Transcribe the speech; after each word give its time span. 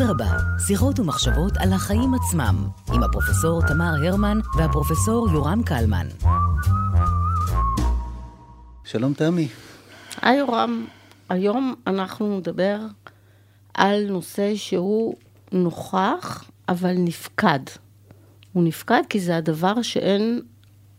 אדרבה, 0.00 0.36
שיחות 0.66 1.00
ומחשבות 1.00 1.52
על 1.56 1.72
החיים 1.72 2.14
עצמם, 2.14 2.68
עם 2.92 3.02
הפרופסור 3.02 3.60
תמר 3.68 3.92
הרמן 4.06 4.38
והפרופסור 4.56 5.28
יורם 5.32 5.62
קלמן. 5.62 6.06
שלום 8.84 9.14
תמי. 9.14 9.48
היי 10.22 10.38
יורם, 10.38 10.86
היום 11.28 11.74
אנחנו 11.86 12.38
נדבר 12.38 12.78
על 13.74 14.06
נושא 14.08 14.56
שהוא 14.56 15.16
נוכח, 15.52 16.44
אבל 16.68 16.94
נפקד. 16.98 17.60
הוא 18.52 18.64
נפקד 18.64 19.02
כי 19.08 19.20
זה 19.20 19.36
הדבר 19.36 19.82
שאין 19.82 20.42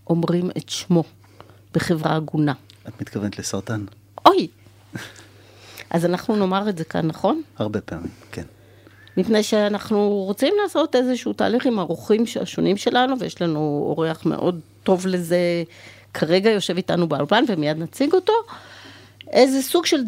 אומרים 0.08 0.52
את 0.58 0.70
שמו 0.70 1.04
בחברה 1.74 2.16
הגונה. 2.16 2.54
את 2.88 3.02
מתכוונת 3.02 3.40
לסרטן? 3.40 3.86
אוי! 4.26 4.48
אז 5.90 6.06
אנחנו 6.06 6.36
נאמר 6.36 6.70
את 6.70 6.78
זה 6.78 6.84
כאן, 6.84 7.08
נכון? 7.08 7.42
הרבה 7.58 7.82
פעמים, 7.82 8.12
כן. 8.32 8.46
מפני 9.18 9.44
שאנחנו 9.44 10.10
רוצים 10.10 10.54
לעשות 10.64 10.96
איזשהו 10.96 11.34
תהליך 11.34 11.66
עם 11.66 11.80
האורחים 11.80 12.24
השונים 12.42 12.78
שלנו, 12.78 13.20
ויש 13.20 13.42
לנו 13.42 13.94
אורח 13.98 14.26
מאוד 14.26 14.60
טוב 14.84 15.08
לזה, 15.08 15.64
כרגע 16.14 16.50
יושב 16.50 16.78
איתנו 16.78 17.08
באולפן 17.08 17.44
ומיד 17.48 17.78
נציג 17.78 18.14
אותו. 18.14 18.34
איזה 19.32 19.62
סוג 19.62 19.86
של 19.86 20.02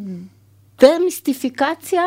דמיסטיפיקציה 0.79 2.03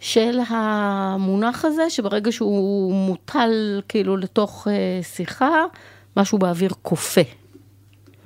של 0.00 0.38
המונח 0.48 1.64
הזה, 1.64 1.90
שברגע 1.90 2.32
שהוא 2.32 2.94
מוטל 2.94 3.80
כאילו 3.88 4.16
לתוך 4.16 4.66
uh, 4.66 5.04
שיחה, 5.04 5.64
משהו 6.16 6.38
באוויר 6.38 6.70
כופה. 6.82 7.20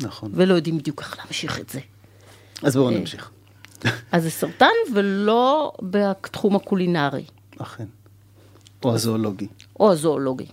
נכון. 0.01 0.31
ולא 0.35 0.55
יודעים 0.55 0.79
בדיוק 0.79 1.01
איך 1.01 1.19
להמשיך 1.19 1.61
את 1.61 1.69
זה. 1.71 1.81
אז 2.63 2.77
בואו 2.77 2.91
נמשיך. 2.91 3.31
אז 4.13 4.23
זה 4.23 4.31
סרטן 4.31 4.67
ולא 4.95 5.73
בתחום 5.83 6.57
הקולינרי. 6.57 7.25
אכן. 7.59 7.85
או 8.85 8.95
הזואולוגי. 8.95 9.47
או 9.81 9.93
הזואולוגי. 9.93 10.47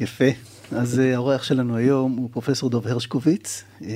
יפה. 0.00 0.24
אז 0.72 0.98
אה, 0.98 1.14
האורח 1.14 1.42
שלנו 1.42 1.76
היום 1.76 2.16
הוא 2.16 2.28
פרופסור 2.32 2.70
דוב 2.70 2.86
הרשקוביץ. 2.86 3.64
אה, 3.82 3.88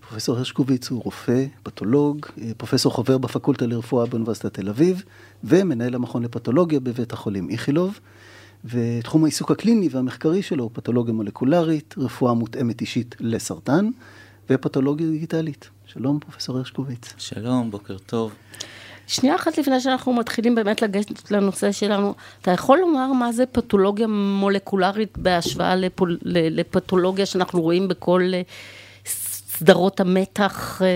פרופסור 0.00 0.36
הרשקוביץ 0.36 0.90
הוא 0.90 1.02
רופא, 1.04 1.44
פתולוג, 1.62 2.26
אה, 2.42 2.50
פרופסור 2.56 2.92
חובר 2.92 3.18
בפקולטה 3.18 3.66
לרפואה 3.66 4.06
באוניברסיטת 4.06 4.54
תל 4.54 4.68
אביב, 4.68 5.02
ומנהל 5.44 5.94
המכון 5.94 6.22
לפתולוגיה 6.22 6.80
בבית 6.80 7.12
החולים 7.12 7.50
איכילוב. 7.50 8.00
ותחום 8.64 9.24
העיסוק 9.24 9.50
הקליני 9.50 9.88
והמחקרי 9.90 10.42
שלו 10.42 10.64
הוא 10.64 10.70
פתולוגיה 10.74 11.14
מולקולרית, 11.14 11.94
רפואה 11.98 12.34
מותאמת 12.34 12.80
אישית 12.80 13.16
לסרטן, 13.20 13.90
ופתולוגיה 14.50 15.06
דיגיטלית. 15.06 15.70
שלום, 15.86 16.18
פרופסור 16.20 16.58
הרשקוביץ. 16.58 17.14
שלום, 17.18 17.70
בוקר 17.70 17.98
טוב. 17.98 18.32
שנייה 19.06 19.36
אחת 19.36 19.58
לפני 19.58 19.80
שאנחנו 19.80 20.12
מתחילים 20.12 20.54
באמת 20.54 20.82
לגשת 20.82 21.30
לנושא 21.30 21.72
שלנו, 21.72 22.14
אתה 22.42 22.50
יכול 22.50 22.78
לומר 22.78 23.12
מה 23.12 23.32
זה 23.32 23.46
פתולוגיה 23.46 24.06
מולקולרית 24.06 25.18
בהשוואה 25.18 25.76
לפול, 25.76 26.18
לפתולוגיה 26.22 27.26
שאנחנו 27.26 27.62
רואים 27.62 27.88
בכל 27.88 28.22
אה, 28.34 28.42
סדרות 29.06 30.00
המתח 30.00 30.82
אה, 30.82 30.86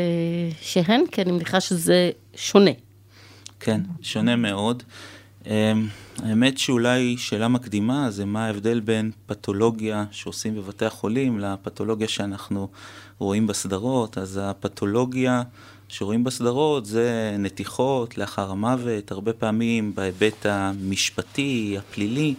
שהן? 0.61 1.05
כי 1.13 1.23
אני 1.23 1.33
מניחה 1.33 1.61
שזה 1.61 2.11
שונה. 2.35 2.71
כן, 3.61 3.81
שונה 4.03 4.37
מאוד. 4.37 4.83
אמ, 5.47 5.53
האמת 6.23 6.59
שאולי 6.59 7.17
שאלה 7.19 7.49
מקדימה 7.49 8.11
זה 8.11 8.25
מה 8.25 8.47
ההבדל 8.47 8.81
בין 8.81 9.11
פתולוגיה 9.27 10.05
שעושים 10.11 10.57
בבתי 10.57 10.85
החולים 10.85 11.39
לפתולוגיה 11.39 12.09
שאנחנו 12.09 12.69
רואים 13.19 13.47
בסדרות. 13.47 14.19
אז 14.19 14.41
הפתולוגיה 14.43 15.43
שרואים 15.93 16.25
בסדרות 16.25 16.87
זה 16.87 17.37
נתיחות 17.39 18.19
לאחר 18.19 18.51
המוות, 18.51 19.13
הרבה 19.13 19.33
פעמים 19.33 19.95
בהיבט 19.95 20.47
המשפטי, 20.47 21.77
הפלילי, 21.79 22.35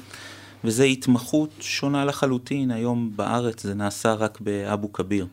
וזה 0.64 0.84
התמחות 0.84 1.50
שונה 1.60 2.06
לחלוטין. 2.06 2.72
היום 2.72 3.12
בארץ 3.16 3.64
זה 3.64 3.74
נעשה 3.74 4.14
רק 4.14 4.42
באבו 4.42 4.94
כביר. 4.94 5.28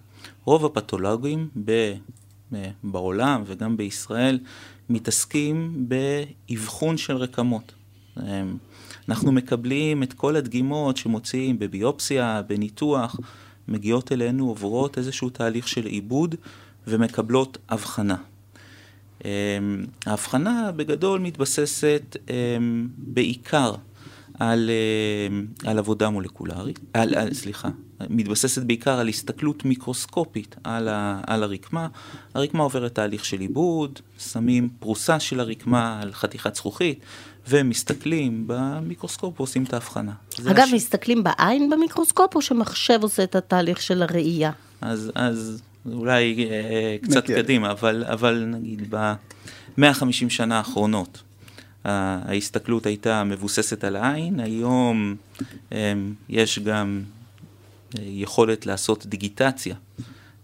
רוב 0.45 0.65
הפתולוגים 0.65 1.49
ב... 1.65 1.95
בעולם 2.85 3.43
וגם 3.47 3.77
בישראל 3.77 4.39
מתעסקים 4.89 5.87
באבחון 5.89 6.97
של 6.97 7.17
רקמות. 7.17 7.73
אנחנו 9.09 9.33
מקבלים 9.33 10.03
את 10.03 10.13
כל 10.13 10.37
הדגימות 10.37 10.97
שמוציאים 10.97 11.59
בביופסיה, 11.59 12.43
בניתוח, 12.47 13.17
מגיעות 13.69 14.13
אלינו, 14.13 14.49
עוברות 14.49 14.99
איזשהו 14.99 15.31
תהליך 15.31 15.69
של 15.69 15.87
עיבוד 15.87 16.35
ומקבלות 16.87 17.59
הבחנה. 17.69 18.17
ההבחנה 20.07 20.73
בגדול 20.77 21.21
מתבססת 21.21 22.17
בעיקר 22.99 23.75
על, 24.39 24.71
על 25.65 25.79
עבודה 25.79 26.11
מולקולרית, 26.11 26.81
על, 26.93 27.15
על, 27.15 27.35
סליחה, 27.35 27.69
מתבססת 28.11 28.63
בעיקר 28.63 28.99
על 28.99 29.09
הסתכלות 29.09 29.65
מיקרוסקופית 29.65 30.57
על, 30.65 30.89
ה, 30.89 31.21
על 31.27 31.43
הרקמה. 31.43 31.89
הרקמה 32.35 32.63
עוברת 32.63 32.95
תהליך 32.95 33.25
של 33.25 33.41
עיבוד, 33.41 33.99
שמים 34.19 34.69
פרוסה 34.79 35.21
של 35.21 35.41
הרקמה 35.41 36.01
על 36.03 36.13
חתיכת 36.13 36.55
זכוכית, 36.55 37.01
ומסתכלים 37.49 38.45
במיקרוסקופ 38.47 39.41
ועושים 39.41 39.65
את 39.65 39.73
ההבחנה. 39.73 40.13
אגב, 40.47 40.65
הש... 40.67 40.73
מסתכלים 40.73 41.25
בעין 41.25 41.71
במיקרוסקופ, 41.71 42.37
או 42.37 42.43
שמחשב 42.43 42.99
עושה 43.03 43.25
את 43.25 43.35
התהליך 43.35 43.83
של 43.83 44.03
הראייה? 44.03 44.53
אז, 44.81 45.13
אז 45.15 45.63
אולי 45.87 46.49
אה, 46.51 46.97
קצת 47.03 47.25
נקי. 47.25 47.35
קדימה, 47.35 47.71
אבל, 47.71 48.05
אבל 48.05 48.45
נגיד 48.47 48.95
ב-150 48.95 50.29
שנה 50.29 50.59
האחרונות, 50.59 51.23
ההסתכלות 51.85 52.87
הייתה 52.87 53.25
מבוססת 53.25 53.85
על 53.85 53.97
העין, 53.97 54.41
היום 54.41 55.17
אה, 55.73 55.93
יש 56.29 56.59
גם 56.59 57.03
אה, 57.99 58.03
יכולת 58.07 58.67
לעשות 58.67 59.07
דיגיטציה 59.07 59.75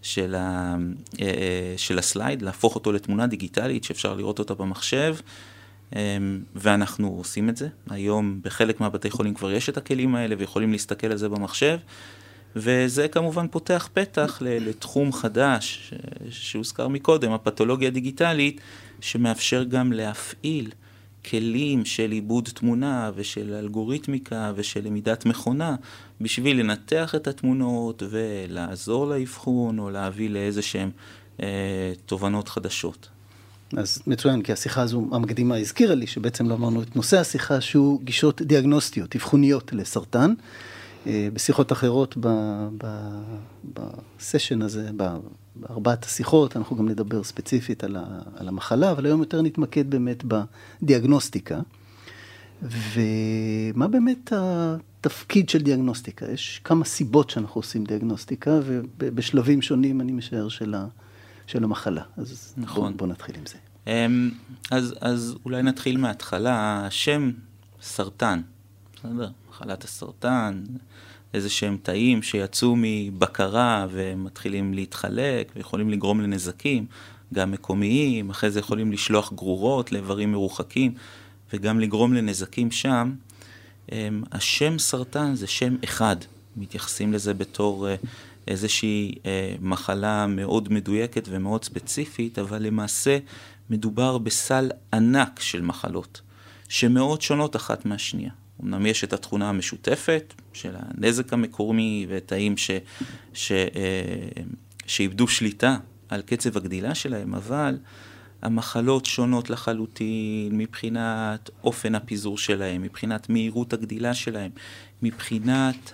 של, 0.02 0.34
ה, 0.34 0.76
אה, 1.20 1.26
אה, 1.26 1.74
של 1.76 1.98
הסלייד, 1.98 2.42
להפוך 2.42 2.74
אותו 2.74 2.92
לתמונה 2.92 3.26
דיגיטלית 3.26 3.84
שאפשר 3.84 4.14
לראות 4.14 4.38
אותה 4.38 4.54
במחשב. 4.54 5.16
ואנחנו 6.54 7.14
עושים 7.18 7.48
את 7.48 7.56
זה. 7.56 7.68
היום 7.90 8.40
בחלק 8.42 8.80
מהבתי 8.80 9.10
חולים 9.10 9.34
כבר 9.34 9.52
יש 9.52 9.68
את 9.68 9.76
הכלים 9.76 10.14
האלה 10.14 10.34
ויכולים 10.38 10.72
להסתכל 10.72 11.06
על 11.06 11.16
זה 11.16 11.28
במחשב, 11.28 11.78
וזה 12.56 13.08
כמובן 13.08 13.46
פותח 13.48 13.88
פתח 13.92 14.38
לתחום 14.42 15.12
חדש 15.12 15.94
שהוזכר 16.30 16.88
מקודם, 16.88 17.32
הפתולוגיה 17.32 17.88
הדיגיטלית, 17.88 18.60
שמאפשר 19.00 19.64
גם 19.64 19.92
להפעיל 19.92 20.70
כלים 21.30 21.84
של 21.84 22.10
עיבוד 22.10 22.48
תמונה 22.54 23.10
ושל 23.14 23.54
אלגוריתמיקה 23.54 24.52
ושל 24.56 24.80
למידת 24.84 25.26
מכונה 25.26 25.76
בשביל 26.20 26.60
לנתח 26.60 27.14
את 27.14 27.28
התמונות 27.28 28.02
ולעזור 28.10 29.06
לאבחון 29.06 29.78
או 29.78 29.90
להביא 29.90 30.30
לאיזה 30.30 30.62
שהן 30.62 30.90
אה, 31.42 31.92
תובנות 32.06 32.48
חדשות. 32.48 33.08
אז 33.76 34.02
מצוין, 34.06 34.42
כי 34.42 34.52
השיחה 34.52 34.82
הזו 34.82 35.08
המקדימה 35.12 35.56
הזכירה 35.56 35.94
לי 35.94 36.06
שבעצם 36.06 36.48
לא 36.48 36.54
אמרנו 36.54 36.82
את 36.82 36.96
נושא 36.96 37.18
השיחה 37.18 37.60
שהוא 37.60 38.02
גישות 38.02 38.42
דיאגנוסטיות, 38.42 39.16
אבחוניות 39.16 39.72
לסרטן. 39.72 40.34
אה, 41.06 41.28
בשיחות 41.32 41.72
אחרות 41.72 42.16
בסשן 43.74 44.62
הזה, 44.62 44.90
בארבעת 45.56 46.04
השיחות, 46.04 46.56
אנחנו 46.56 46.76
גם 46.76 46.88
נדבר 46.88 47.24
ספציפית 47.24 47.84
על, 47.84 47.96
המחלה, 48.48 48.90
אבל 48.90 49.06
היום 49.06 49.20
יותר 49.20 49.42
נתמקד 49.42 49.90
באמת 49.90 50.24
בדיאגנוסטיקה. 50.24 51.60
ומה 52.62 53.88
באמת 53.88 54.32
התפקיד 54.36 55.48
של 55.48 55.62
דיאגנוסטיקה? 55.62 56.30
יש 56.30 56.60
כמה 56.64 56.84
סיבות 56.84 57.30
שאנחנו 57.30 57.58
עושים 57.58 57.84
דיאגנוסטיקה, 57.84 58.60
ובשלבים 58.98 59.62
שונים, 59.62 60.00
אני 60.00 60.12
משער, 60.12 60.48
של, 60.48 60.74
ה, 60.74 60.86
של 61.46 61.64
המחלה. 61.64 62.02
אז 62.16 62.54
נכון. 62.56 62.82
בואו 62.84 62.96
בוא 62.96 63.06
נתחיל 63.06 63.34
עם 63.36 63.46
זה. 63.46 63.56
אמ, 63.86 64.30
אז, 64.70 64.94
אז 65.00 65.36
אולי 65.44 65.62
נתחיל 65.62 65.96
מההתחלה. 65.96 66.86
השם 66.86 67.30
סרטן, 67.82 68.40
בסדר? 69.04 69.28
מחלת 69.50 69.84
הסרטן, 69.84 70.64
איזה 71.34 71.50
שהם 71.50 71.76
תאים 71.82 72.22
שיצאו 72.22 72.74
מבקרה 72.76 73.86
ומתחילים 73.90 74.74
להתחלק 74.74 75.52
ויכולים 75.56 75.90
לגרום 75.90 76.20
לנזקים, 76.20 76.86
גם 77.34 77.50
מקומיים, 77.50 78.30
אחרי 78.30 78.50
זה 78.50 78.60
יכולים 78.60 78.92
לשלוח 78.92 79.32
גרורות 79.32 79.92
לאיברים 79.92 80.32
מרוחקים 80.32 80.94
וגם 81.52 81.80
לגרום 81.80 82.14
לנזקים 82.14 82.70
שם. 82.70 83.14
אמ, 83.92 84.22
השם 84.32 84.78
סרטן 84.78 85.34
זה 85.34 85.46
שם 85.46 85.76
אחד, 85.84 86.16
מתייחסים 86.56 87.12
לזה 87.12 87.34
בתור 87.34 87.88
אה, 87.88 87.94
איזושהי 88.48 89.14
אה, 89.26 89.54
מחלה 89.60 90.26
מאוד 90.26 90.72
מדויקת 90.72 91.28
ומאוד 91.30 91.64
ספציפית, 91.64 92.38
אבל 92.38 92.62
למעשה 92.62 93.18
מדובר 93.70 94.18
בסל 94.18 94.70
ענק 94.92 95.40
של 95.40 95.62
מחלות, 95.62 96.20
שמאוד 96.68 97.22
שונות 97.22 97.56
אחת 97.56 97.86
מהשנייה. 97.86 98.30
אמנם 98.62 98.86
יש 98.86 99.04
את 99.04 99.12
התכונה 99.12 99.48
המשותפת 99.48 100.34
של 100.52 100.74
הנזק 100.78 101.32
המקומי 101.32 102.06
ותאים 102.08 102.56
ש, 102.56 102.70
ש, 103.32 103.52
אה, 103.52 104.42
שאיבדו 104.86 105.28
שליטה 105.28 105.76
על 106.08 106.22
קצב 106.22 106.56
הגדילה 106.56 106.94
שלהם, 106.94 107.34
אבל 107.34 107.78
המחלות 108.42 109.06
שונות 109.06 109.50
לחלוטין 109.50 110.58
מבחינת 110.58 111.50
אופן 111.64 111.94
הפיזור 111.94 112.38
שלהם, 112.38 112.82
מבחינת 112.82 113.28
מהירות 113.28 113.72
הגדילה 113.72 114.14
שלהם, 114.14 114.50
מבחינת 115.02 115.92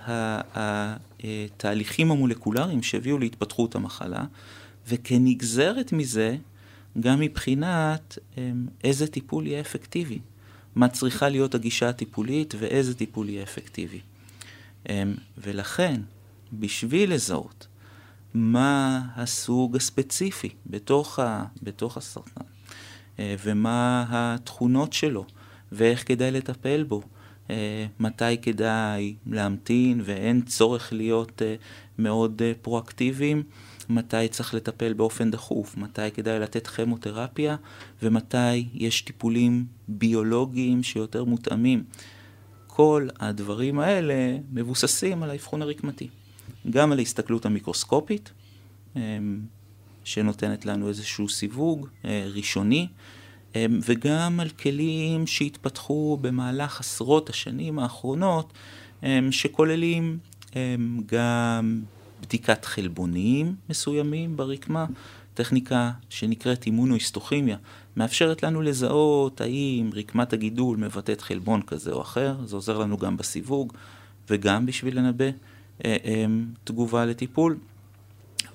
התהליכים 0.54 2.10
המולקולריים 2.10 2.82
שהביאו 2.82 3.18
להתפתחות 3.18 3.74
המחלה, 3.74 4.24
וכנגזרת 4.88 5.92
מזה, 5.92 6.36
גם 7.00 7.20
מבחינת 7.20 8.18
אמ, 8.38 8.66
איזה 8.84 9.06
טיפול 9.06 9.46
יהיה 9.46 9.60
אפקטיבי, 9.60 10.18
מה 10.74 10.88
צריכה 10.88 11.28
להיות 11.28 11.54
הגישה 11.54 11.88
הטיפולית 11.88 12.54
ואיזה 12.58 12.94
טיפול 12.94 13.28
יהיה 13.28 13.42
אפקטיבי. 13.42 14.00
אמ, 14.88 15.14
ולכן, 15.38 16.00
בשביל 16.52 17.14
לזהות 17.14 17.66
מה 18.34 19.02
הסוג 19.16 19.76
הספציפי 19.76 20.48
בתוך, 20.66 21.18
ה, 21.18 21.44
בתוך 21.62 21.96
הסרטן, 21.96 22.44
אה, 23.18 23.34
ומה 23.44 24.06
התכונות 24.08 24.92
שלו, 24.92 25.24
ואיך 25.72 26.08
כדאי 26.08 26.30
לטפל 26.30 26.82
בו, 26.82 27.02
אה, 27.50 27.86
מתי 28.00 28.38
כדאי 28.42 29.14
להמתין 29.26 30.00
ואין 30.04 30.42
צורך 30.42 30.92
להיות 30.92 31.42
אה, 31.42 31.54
מאוד 31.98 32.42
פרואקטיביים, 32.62 33.42
מתי 33.90 34.28
צריך 34.28 34.54
לטפל 34.54 34.92
באופן 34.92 35.30
דחוף, 35.30 35.76
מתי 35.76 36.10
כדאי 36.14 36.40
לתת 36.40 36.66
כימותרפיה, 36.66 37.56
ומתי 38.02 38.68
יש 38.74 39.02
טיפולים 39.02 39.66
ביולוגיים 39.88 40.82
שיותר 40.82 41.24
מותאמים. 41.24 41.84
כל 42.66 43.08
הדברים 43.20 43.78
האלה 43.78 44.14
מבוססים 44.52 45.22
על 45.22 45.30
האבחון 45.30 45.62
הרקמתי. 45.62 46.08
גם 46.70 46.92
על 46.92 46.98
ההסתכלות 46.98 47.46
המיקרוסקופית, 47.46 48.32
אמ, 48.96 49.40
שנותנת 50.04 50.66
לנו 50.66 50.88
איזשהו 50.88 51.28
סיווג 51.28 51.88
אה, 52.04 52.28
ראשוני, 52.34 52.88
אמ, 53.54 53.80
וגם 53.84 54.40
על 54.40 54.48
כלים 54.48 55.26
שהתפתחו 55.26 56.18
במהלך 56.20 56.80
עשרות 56.80 57.30
השנים 57.30 57.78
האחרונות, 57.78 58.52
אמ, 59.02 59.32
שכוללים 59.32 60.18
גם 61.06 61.82
בדיקת 62.22 62.64
חלבונים 62.64 63.54
מסוימים 63.70 64.36
ברקמה, 64.36 64.86
טכניקה 65.34 65.90
שנקראת 66.08 66.66
אימונואיסטוכימיה, 66.66 67.56
מאפשרת 67.96 68.42
לנו 68.42 68.62
לזהות 68.62 69.40
האם 69.40 69.90
רקמת 69.94 70.32
הגידול 70.32 70.76
מבטאת 70.76 71.20
חלבון 71.20 71.62
כזה 71.62 71.92
או 71.92 72.02
אחר, 72.02 72.36
זה 72.44 72.56
עוזר 72.56 72.78
לנו 72.78 72.98
גם 72.98 73.16
בסיווג 73.16 73.72
וגם 74.30 74.66
בשביל 74.66 74.98
לנבא 74.98 75.24
אה, 75.84 75.96
אה, 76.04 76.24
תגובה 76.64 77.06
לטיפול, 77.06 77.58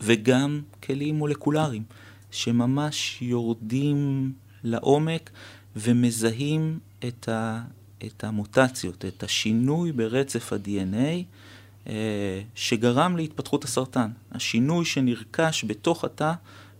וגם 0.01 0.61
כלים 0.83 1.15
מולקולריים 1.15 1.83
שממש 2.31 3.21
יורדים 3.21 4.31
לעומק 4.63 5.29
ומזהים 5.75 6.79
את, 7.07 7.29
ה, 7.29 7.61
את 8.06 8.23
המוטציות, 8.23 9.06
את 9.06 9.23
השינוי 9.23 9.91
ברצף 9.91 10.53
ה-DNA 10.53 11.23
שגרם 12.55 13.17
להתפתחות 13.17 13.63
הסרטן. 13.63 14.09
השינוי 14.31 14.85
שנרכש 14.85 15.65
בתוך 15.67 16.03
התא 16.03 16.33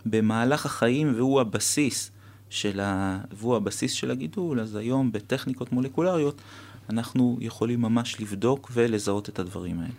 במהלך 0.06 0.66
החיים 0.66 1.14
והוא 1.16 1.42
הבסיס 1.42 2.12
של, 2.50 2.80
ה... 2.80 3.20
והוא 3.32 3.56
הבסיס 3.56 3.92
של 3.92 4.12
הגידול, 4.12 4.60
אז 4.60 4.76
היום 4.76 5.12
בטכניקות 5.12 5.72
מולקולריות 5.72 6.42
אנחנו 6.90 7.38
יכולים 7.42 7.82
ממש 7.82 8.22
לבדוק 8.22 8.72
ולזהות 8.74 9.30
את 9.30 9.40
הדברים 9.40 9.80
האלה. 9.80 9.94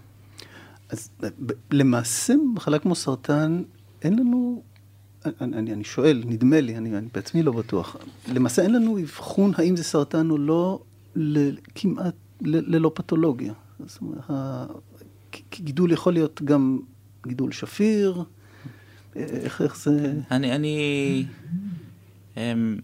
אז 0.88 1.10
למעשה 1.70 2.34
מחלה 2.54 2.78
כמו 2.78 2.94
סרטן, 2.94 3.62
אין 4.02 4.18
לנו, 4.18 4.62
אני, 5.24 5.32
אני, 5.40 5.72
אני 5.72 5.84
שואל, 5.84 6.22
נדמה 6.26 6.60
לי, 6.60 6.76
אני, 6.76 6.98
אני 6.98 7.08
בעצמי 7.14 7.42
לא 7.42 7.52
בטוח, 7.52 7.96
למעשה 8.28 8.62
אין 8.62 8.72
לנו 8.72 8.98
אבחון 8.98 9.52
האם 9.56 9.76
זה 9.76 9.84
סרטן 9.84 10.30
או 10.30 10.38
לא, 10.38 10.80
ל, 11.16 11.50
כמעט 11.74 12.14
ל, 12.40 12.76
ללא 12.76 12.90
פתולוגיה. 12.94 13.52
זאת 13.86 14.00
אומרת, 14.00 14.30
גידול 15.54 15.92
יכול 15.92 16.12
להיות 16.12 16.42
גם 16.42 16.78
גידול 17.26 17.52
שפיר, 17.52 18.24
איך, 19.16 19.62
איך 19.62 19.76
זה... 19.76 20.12
אני, 20.30 20.52
אני 20.52 21.24
אמ, 22.36 22.78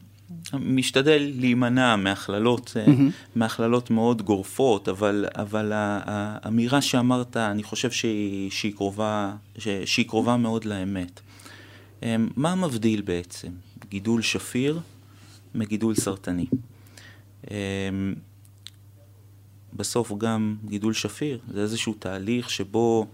משתדל 0.54 1.32
להימנע 1.36 1.96
מהכללות, 1.96 2.76
mm-hmm. 2.86 3.36
מהכללות 3.36 3.90
מאוד 3.90 4.22
גורפות, 4.22 4.88
אבל, 4.88 5.26
אבל 5.34 5.72
האמירה 5.74 6.82
שאמרת, 6.82 7.36
אני 7.36 7.62
חושב 7.62 7.90
שהיא, 7.90 8.50
שהיא, 8.50 8.74
קרובה, 8.74 9.34
שהיא 9.84 10.08
קרובה 10.08 10.36
מאוד 10.36 10.64
לאמת. 10.64 11.20
אמ, 12.02 12.28
מה 12.36 12.54
מבדיל 12.54 13.02
בעצם 13.02 13.48
גידול 13.88 14.22
שפיר 14.22 14.80
מגידול 15.54 15.94
סרטני? 15.94 16.46
אמ, 17.50 18.14
בסוף 19.76 20.12
גם 20.18 20.56
גידול 20.64 20.92
שפיר 20.92 21.38
זה 21.54 21.60
איזשהו 21.60 21.94
תהליך 21.98 22.50
שבו, 22.50 23.06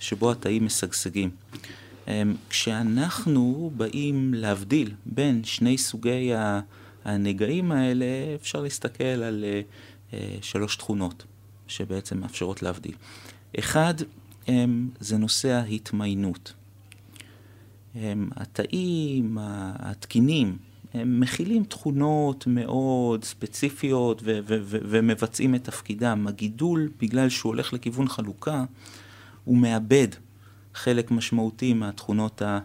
שבו 0.00 0.30
התאים 0.30 0.64
משגשגים. 0.64 1.30
כשאנחנו 2.50 3.72
באים 3.76 4.34
להבדיל 4.34 4.94
בין 5.06 5.44
שני 5.44 5.78
סוגי 5.78 6.30
הנגעים 7.04 7.72
האלה, 7.72 8.06
אפשר 8.34 8.62
להסתכל 8.62 9.04
על 9.04 9.44
אה, 10.12 10.18
שלוש 10.42 10.76
תכונות 10.76 11.24
שבעצם 11.66 12.20
מאפשרות 12.20 12.62
להבדיל. 12.62 12.94
אחד, 13.58 13.94
זה 15.00 15.16
נושא 15.18 15.48
ההתמיינות. 15.48 16.52
התאים, 18.36 19.38
התקינים, 19.40 20.56
הם 20.94 21.20
מכילים 21.20 21.64
תכונות 21.64 22.46
מאוד 22.46 23.24
ספציפיות 23.24 24.22
ו- 24.24 24.38
ו- 24.46 24.58
ו- 24.62 24.78
ומבצעים 24.84 25.54
את 25.54 25.64
תפקידם. 25.64 26.26
הגידול, 26.28 26.88
בגלל 27.00 27.28
שהוא 27.28 27.50
הולך 27.50 27.72
לכיוון 27.72 28.08
חלוקה, 28.08 28.64
הוא 29.44 29.58
מאבד 29.58 30.08
חלק 30.74 31.10
משמעותי 31.10 31.72
מהתכונות, 31.72 32.42
ה, 32.42 32.60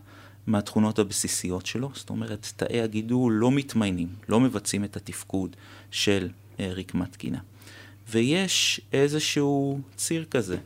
מהתכונות 0.48 1.00
הבסיסיות 1.00 1.66
שלו. 1.66 1.92
זאת 1.94 2.10
אומרת, 2.10 2.54
תאי 2.56 2.82
הגידול 2.82 3.34
לא 3.34 3.52
מתמיינים, 3.52 4.08
לא 4.30 4.40
מבצעים 4.40 4.84
את 4.84 4.98
התפקוד 4.98 5.56
של 5.92 6.30
אה, 6.60 6.70
רקמת 6.74 7.12
תקינה. 7.12 7.40
ויש 8.10 8.82
איזשהו 8.94 9.80
ציר 9.96 10.26
כזה 10.32 10.58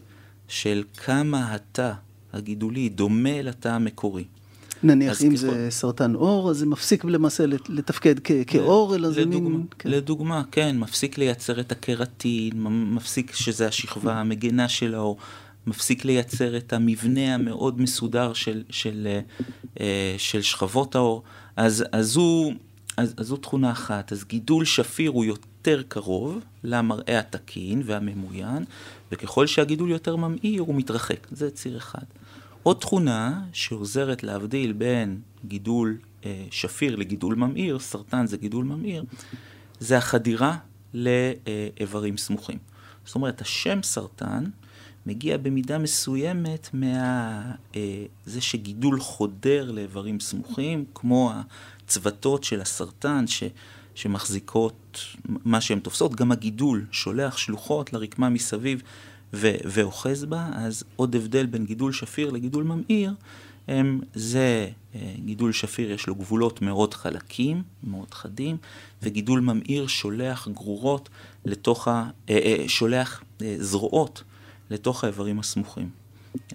של 0.47 0.83
כמה 0.97 1.55
התא 1.55 1.94
הגידולי 2.33 2.89
דומה 2.89 3.41
לתא 3.41 3.67
המקורי. 3.67 4.25
נניח 4.83 5.21
אם 5.21 5.27
ככל... 5.29 5.38
זה 5.38 5.67
סרטן 5.69 6.13
עור, 6.13 6.50
אז 6.50 6.57
זה 6.57 6.65
מפסיק 6.65 7.05
למעשה 7.05 7.45
לתפקד 7.69 8.15
כעור, 8.48 8.95
אלא 8.95 9.09
זה 9.09 9.25
מין... 9.25 9.63
כן. 9.79 9.89
לדוגמה, 9.89 10.41
כן, 10.51 10.77
מפסיק 10.79 11.17
לייצר 11.17 11.59
את 11.59 11.71
הקרטין, 11.71 12.63
מפסיק 12.93 13.36
שזה 13.36 13.67
השכבה 13.67 14.13
המגנה 14.13 14.69
של 14.69 14.95
העור. 14.95 15.17
מפסיק 15.67 16.05
לייצר 16.05 16.57
את 16.57 16.74
המבנה 16.74 17.36
המאוד 17.36 17.81
מסודר 17.81 18.33
של, 18.33 18.63
של, 18.69 19.07
אה, 19.79 20.15
של 20.17 20.41
שכבות 20.41 20.95
האור. 20.95 21.24
אז, 21.55 21.83
אז, 21.91 22.15
הוא, 22.15 22.53
אז, 22.98 23.13
אז 23.17 23.27
זו 23.27 23.38
תכונה 23.38 23.71
אחת. 23.71 24.12
אז 24.12 24.24
גידול 24.24 24.65
שפיר 24.65 25.12
הוא 25.12 25.25
יותר 25.25 25.81
קרוב 25.88 26.39
למראה 26.63 27.19
התקין 27.19 27.81
והממוין, 27.86 28.63
וככל 29.12 29.48
שהגידול 29.48 29.91
יותר 29.91 30.15
ממאיר 30.15 30.62
הוא 30.62 30.75
מתרחק. 30.75 31.27
זה 31.31 31.50
ציר 31.50 31.77
אחד. 31.77 32.03
עוד 32.63 32.78
תכונה 32.78 33.42
שעוזרת 33.54 34.24
להבדיל 34.24 34.74
בין 34.74 35.22
גידול 35.46 35.98
אה, 36.25 36.46
שפיר 36.51 36.96
לגידול 36.96 37.36
ממאיר, 37.36 37.80
סרטן 37.80 38.28
זה 38.28 38.38
גידול 38.38 38.66
ממאיר, 38.66 39.04
זה 39.80 39.98
החדירה 39.98 40.58
לאיברים 40.94 42.18
סמוכים. 42.18 42.58
זאת 43.06 43.16
אומרת, 43.16 43.42
השם 43.42 43.84
סרטן 43.84 44.44
מגיע 45.06 45.38
במידה 45.38 45.78
מסוימת 45.78 46.70
מה... 46.74 47.42
אה, 47.75 48.06
שגידול 48.39 49.00
חודר 49.00 49.72
לאיברים 49.72 50.20
סמוכים, 50.20 50.86
כמו 50.96 51.34
הצוותות 51.86 52.44
של 52.44 52.62
הסרטן 52.62 53.28
ש... 53.28 53.44
שמחזיקות 53.96 55.00
מה 55.25 55.62
שהן 55.62 55.80
תופסות, 55.80 56.16
גם 56.16 56.32
הגידול 56.32 56.86
שולח 56.92 57.38
שלוחות 57.38 57.94
לרקמה 57.94 58.30
מסביב 58.30 58.82
ו... 59.33 59.51
ואוחז 59.65 60.25
בה, 60.25 60.50
אז 60.53 60.83
עוד 60.95 61.15
הבדל 61.15 61.45
בין 61.45 61.65
גידול 61.65 61.93
שפיר 61.93 62.29
לגידול 62.29 62.63
ממאיר, 62.63 63.13
הם, 63.67 64.00
זה 64.13 64.69
אה, 64.95 65.13
גידול 65.25 65.51
שפיר 65.51 65.91
יש 65.91 66.07
לו 66.07 66.15
גבולות 66.15 66.62
מאוד 66.62 66.93
חלקים, 66.93 67.63
מאוד 67.83 68.13
חדים, 68.13 68.57
וגידול 69.03 69.39
ממאיר 69.39 69.88
שולח 69.88 70.48
גרורות 70.48 71.09
לתוך 71.45 71.88
ה... 71.88 72.09
אה, 72.29 72.63
שולח 72.67 73.24
זרועות 73.57 74.24
לתוך 74.69 75.03
האיברים 75.03 75.39
הסמוכים. 75.39 75.89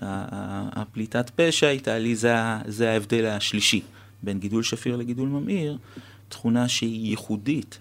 הפליטת 0.01 1.31
פשע 1.37 1.67
הייתה 1.67 1.99
לי, 1.99 2.17
זה, 2.17 2.35
זה 2.67 2.91
ההבדל 2.91 3.27
השלישי 3.27 3.83
בין 4.23 4.39
גידול 4.39 4.63
שפיר 4.63 4.97
לגידול 4.97 5.29
ממאיר, 5.29 5.79
תכונה 6.29 6.69
שהיא 6.69 7.11
ייחודית 7.11 7.79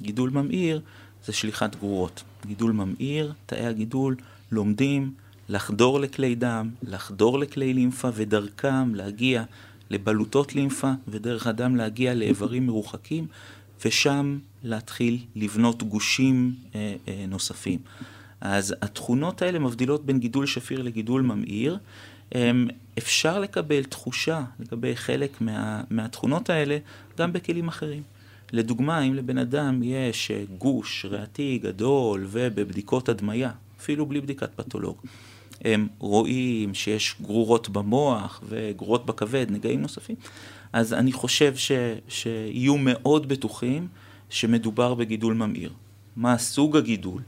לגידול 0.00 0.30
ממאיר, 0.30 0.80
זה 1.24 1.32
שליחת 1.32 1.76
גרורות. 1.76 2.22
גידול 2.46 2.72
ממאיר, 2.72 3.32
תאי 3.46 3.66
הגידול 3.66 4.16
לומדים 4.52 5.12
לחדור 5.48 6.00
לכלי 6.00 6.34
דם, 6.34 6.70
לחדור 6.82 7.38
לכלי 7.38 7.74
לימפה 7.74 8.08
ודרכם 8.14 8.94
להגיע 8.94 9.44
לבלוטות 9.90 10.54
לימפה, 10.54 10.92
ודרך 11.08 11.46
הדם 11.46 11.76
להגיע 11.76 12.14
לאיברים 12.14 12.66
מרוחקים, 12.66 13.26
ושם 13.84 14.38
להתחיל 14.62 15.18
לבנות 15.36 15.82
גושים 15.82 16.54
אה, 16.74 16.94
אה, 17.08 17.24
נוספים. 17.28 17.78
אז 18.40 18.74
התכונות 18.82 19.42
האלה 19.42 19.58
מבדילות 19.58 20.06
בין 20.06 20.18
גידול 20.18 20.46
שפיר 20.46 20.82
לגידול 20.82 21.22
ממאיר. 21.22 21.78
אפשר 22.98 23.38
לקבל 23.38 23.84
תחושה 23.84 24.42
לגבי 24.60 24.96
חלק 24.96 25.40
מה, 25.40 25.82
מהתכונות 25.90 26.50
האלה 26.50 26.78
גם 27.18 27.32
בכלים 27.32 27.68
אחרים. 27.68 28.02
לדוגמה, 28.52 29.02
אם 29.02 29.14
לבן 29.14 29.38
אדם 29.38 29.80
יש 29.82 30.30
גוש 30.58 31.06
ריאתי 31.10 31.58
גדול 31.62 32.26
ובבדיקות 32.30 33.08
הדמיה, 33.08 33.50
אפילו 33.80 34.06
בלי 34.06 34.20
בדיקת 34.20 34.54
פתולוג, 34.54 34.96
הם 35.64 35.88
רואים 35.98 36.74
שיש 36.74 37.16
גרורות 37.22 37.68
במוח 37.68 38.42
וגרורות 38.48 39.06
בכבד, 39.06 39.46
נגעים 39.50 39.82
נוספים, 39.82 40.16
אז 40.72 40.92
אני 40.92 41.12
חושב 41.12 41.56
ש, 41.56 41.72
שיהיו 42.08 42.78
מאוד 42.78 43.28
בטוחים 43.28 43.88
שמדובר 44.30 44.94
בגידול 44.94 45.34
ממאיר. 45.34 45.72
מה 46.16 46.38
סוג 46.38 46.76
הגידול? 46.76 47.22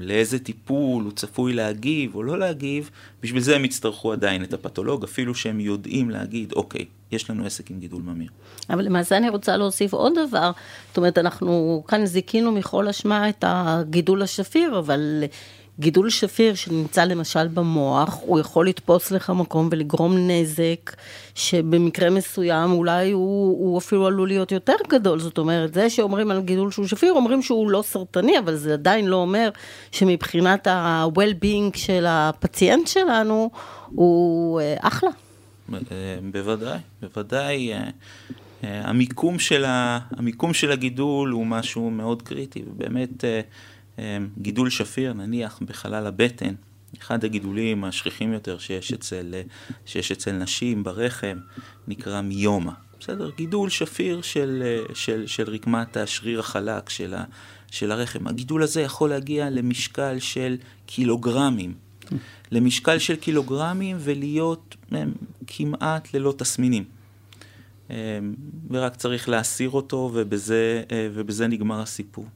לאיזה 0.00 0.38
טיפול 0.38 1.04
הוא 1.04 1.12
צפוי 1.12 1.52
להגיב 1.52 2.14
או 2.14 2.22
לא 2.22 2.38
להגיב, 2.38 2.90
בשביל 3.22 3.42
זה 3.42 3.56
הם 3.56 3.64
יצטרכו 3.64 4.12
עדיין 4.12 4.44
את 4.44 4.52
הפתולוג, 4.52 5.04
אפילו 5.04 5.34
שהם 5.34 5.60
יודעים 5.60 6.10
להגיד, 6.10 6.52
אוקיי, 6.52 6.84
יש 7.12 7.30
לנו 7.30 7.46
עסק 7.46 7.70
עם 7.70 7.78
גידול 7.78 8.02
ממיר. 8.02 8.28
אבל 8.70 8.84
למעשה 8.84 9.16
אני 9.16 9.28
רוצה 9.28 9.56
להוסיף 9.56 9.92
עוד 9.92 10.12
דבר, 10.26 10.50
זאת 10.88 10.96
אומרת, 10.96 11.18
אנחנו 11.18 11.82
כאן 11.88 12.06
זיכינו 12.06 12.52
מכל 12.52 12.88
אשמה 12.88 13.28
את 13.28 13.44
הגידול 13.46 14.22
השפיר, 14.22 14.78
אבל 14.78 15.24
גידול 15.78 16.10
שפיר 16.10 16.54
שנמצא 16.54 17.04
למשל 17.04 17.48
במוח, 17.48 18.18
הוא 18.20 18.40
יכול 18.40 18.68
לתפוס 18.68 19.10
לך 19.10 19.30
מקום 19.30 19.68
ולגרום 19.72 20.16
נזק, 20.16 20.96
שבמקרה 21.34 22.10
מסוים 22.10 22.72
אולי 22.72 23.10
הוא, 23.10 23.58
הוא 23.58 23.78
אפילו 23.78 24.06
עלול 24.06 24.28
להיות 24.28 24.52
יותר 24.52 24.76
גדול. 24.88 25.20
זאת 25.20 25.38
אומרת, 25.38 25.74
זה 25.74 25.90
שאומרים 25.90 26.30
על 26.30 26.40
גידול 26.40 26.70
שהוא 26.70 26.86
שפיר, 26.86 27.12
אומרים 27.12 27.42
שהוא 27.42 27.70
לא 27.70 27.82
סרטני, 27.82 28.38
אבל 28.38 28.56
זה 28.56 28.72
עדיין 28.72 29.06
לא 29.06 29.16
אומר 29.16 29.50
שמבחינת 29.92 30.66
ה-well-being 30.66 31.78
של 31.78 32.04
הפציינט 32.08 32.86
שלנו, 32.86 33.50
הוא 33.86 34.60
אה, 34.60 34.76
אחלה. 34.80 35.10
אה, 35.74 36.18
בוודאי, 36.32 36.78
בוודאי. 37.02 37.72
אה, 37.72 37.90
המיקום 38.62 39.38
של, 39.38 39.64
ה, 39.64 39.98
המיקום 40.10 40.54
של 40.54 40.72
הגידול 40.72 41.30
הוא 41.30 41.46
משהו 41.46 41.90
מאוד 41.90 42.22
קריטי, 42.22 42.62
ובאמת 42.66 43.24
אמ, 43.98 44.28
גידול 44.38 44.70
שפיר, 44.70 45.12
נניח 45.12 45.58
בחלל 45.62 46.06
הבטן, 46.06 46.54
אחד 46.98 47.24
הגידולים 47.24 47.84
השכיחים 47.84 48.32
יותר 48.32 48.58
שיש 48.58 48.92
אצל, 48.92 49.34
שיש 49.86 50.12
אצל 50.12 50.32
נשים 50.32 50.84
ברחם, 50.84 51.38
נקרא 51.88 52.20
מיומה. 52.20 52.72
בסדר? 53.00 53.30
גידול 53.36 53.70
שפיר 53.70 54.22
של, 54.22 54.62
של, 54.94 55.26
של 55.26 55.50
רקמת 55.50 55.96
השריר 55.96 56.40
החלק 56.40 56.88
של, 56.88 57.14
ה, 57.14 57.24
של 57.70 57.92
הרחם. 57.92 58.28
הגידול 58.28 58.62
הזה 58.62 58.82
יכול 58.82 59.10
להגיע 59.10 59.50
למשקל 59.50 60.18
של 60.18 60.56
קילוגרמים. 60.86 61.74
למשקל 62.50 62.98
של 62.98 63.16
קילוגרמים 63.16 63.96
ולהיות 64.00 64.76
הם, 64.90 65.12
כמעט 65.46 66.14
ללא 66.14 66.34
תסמינים. 66.38 66.84
אמ, 67.90 67.94
ורק 68.70 68.96
צריך 68.96 69.28
להסיר 69.28 69.70
אותו 69.70 70.10
ובזה, 70.14 70.82
אה, 70.92 71.08
ובזה 71.14 71.46
נגמר 71.46 71.80
הסיפור. 71.80 72.26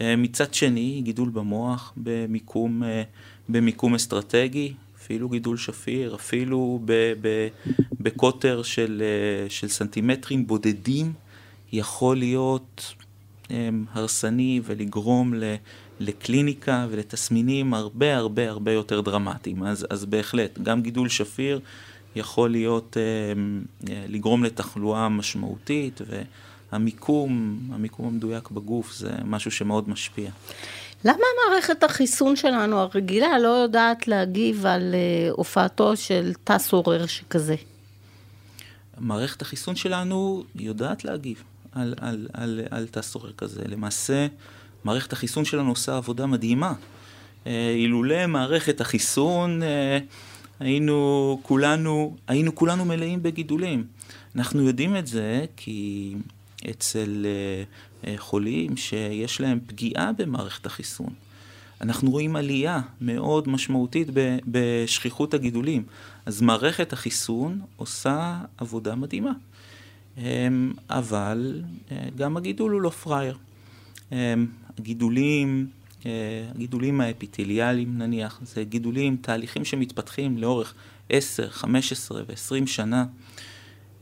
אה, 0.00 0.16
מצד 0.16 0.54
שני, 0.54 1.00
גידול 1.04 1.28
במוח 1.28 1.92
במיקום, 1.96 2.82
אה, 2.82 3.02
במיקום 3.48 3.94
אסטרטגי, 3.94 4.72
אפילו 4.98 5.28
גידול 5.28 5.56
שפיר, 5.56 6.14
אפילו 6.14 6.80
בקוטר 8.00 8.62
של, 8.62 9.02
אה, 9.04 9.50
של 9.50 9.68
סנטימטרים 9.68 10.46
בודדים, 10.46 11.12
יכול 11.72 12.16
להיות 12.16 12.94
הרסני 13.92 14.60
ולגרום 14.64 15.34
לקליניקה 16.00 16.86
ולתסמינים 16.90 17.74
הרבה 17.74 18.16
הרבה 18.16 18.48
הרבה 18.50 18.72
יותר 18.72 19.00
דרמטיים. 19.00 19.62
אז, 19.62 19.86
אז 19.90 20.04
בהחלט, 20.04 20.58
גם 20.58 20.82
גידול 20.82 21.08
שפיר 21.08 21.60
יכול 22.16 22.50
להיות, 22.50 22.96
לגרום 23.84 24.44
לתחלואה 24.44 25.08
משמעותית. 25.08 26.00
ו... 26.06 26.22
המיקום, 26.72 27.58
המדויק 27.98 28.50
בגוף, 28.50 28.92
זה 28.92 29.10
משהו 29.24 29.50
שמאוד 29.50 29.88
משפיע. 29.88 30.30
למה 31.04 31.24
מערכת 31.50 31.82
החיסון 31.82 32.36
שלנו 32.36 32.80
הרגילה 32.80 33.38
לא 33.38 33.48
יודעת 33.48 34.08
להגיב 34.08 34.66
על 34.66 34.94
uh, 34.94 35.32
הופעתו 35.32 35.96
של 35.96 36.32
תא 36.44 36.58
סורר 36.58 37.06
שכזה? 37.06 37.56
מערכת 38.98 39.42
החיסון 39.42 39.76
שלנו 39.76 40.44
יודעת 40.54 41.04
להגיב 41.04 41.42
על, 41.72 41.94
על, 42.00 42.28
על, 42.32 42.60
על 42.70 42.86
תא 42.86 43.02
סורר 43.02 43.32
כזה. 43.32 43.62
למעשה, 43.68 44.26
מערכת 44.84 45.12
החיסון 45.12 45.44
שלנו 45.44 45.70
עושה 45.70 45.96
עבודה 45.96 46.26
מדהימה. 46.26 46.72
Uh, 47.44 47.48
אילולא 47.74 48.26
מערכת 48.26 48.80
החיסון, 48.80 49.62
uh, 49.62 49.66
היינו 50.60 51.38
כולנו, 51.42 52.16
היינו 52.28 52.54
כולנו 52.54 52.84
מלאים 52.84 53.22
בגידולים. 53.22 53.84
אנחנו 54.36 54.62
יודעים 54.62 54.96
את 54.96 55.06
זה 55.06 55.44
כי 55.56 56.14
אצל 56.70 57.26
אה, 57.26 57.64
אה, 58.10 58.18
חולים 58.18 58.76
שיש 58.76 59.40
להם 59.40 59.58
פגיעה 59.66 60.12
במערכת 60.12 60.66
החיסון. 60.66 61.10
אנחנו 61.80 62.10
רואים 62.10 62.36
עלייה 62.36 62.80
מאוד 63.00 63.48
משמעותית 63.48 64.08
בשכיחות 64.46 65.34
הגידולים. 65.34 65.82
אז 66.26 66.40
מערכת 66.40 66.92
החיסון 66.92 67.60
עושה 67.76 68.40
עבודה 68.58 68.94
מדהימה. 68.94 69.32
אמ, 70.18 70.72
אבל 70.90 71.62
אה, 71.90 71.96
גם 72.16 72.36
הגידול 72.36 72.72
הוא 72.72 72.80
לא 72.80 72.90
פראייר. 72.90 73.36
אמ, 74.12 74.46
הגידולים, 74.78 75.66
הגידולים 76.54 77.00
האפיטליאליים 77.00 77.98
נניח, 77.98 78.40
זה 78.42 78.64
גידולים, 78.64 79.16
תהליכים 79.20 79.64
שמתפתחים 79.64 80.38
לאורך 80.38 80.74
10, 81.08 81.50
15 81.50 82.22
ו-20 82.28 82.66
שנה. 82.66 83.06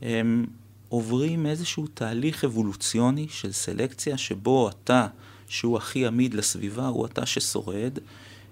אמ, 0.01 0.45
עוברים 0.89 1.45
איזשהו 1.45 1.87
תהליך 1.87 2.43
אבולוציוני 2.43 3.27
של 3.29 3.51
סלקציה, 3.51 4.17
שבו 4.17 4.69
התא 4.69 5.07
שהוא 5.47 5.77
הכי 5.77 6.07
עמיד 6.07 6.33
לסביבה 6.33 6.87
הוא 6.87 7.05
התא 7.05 7.25
ששורד, 7.25 7.97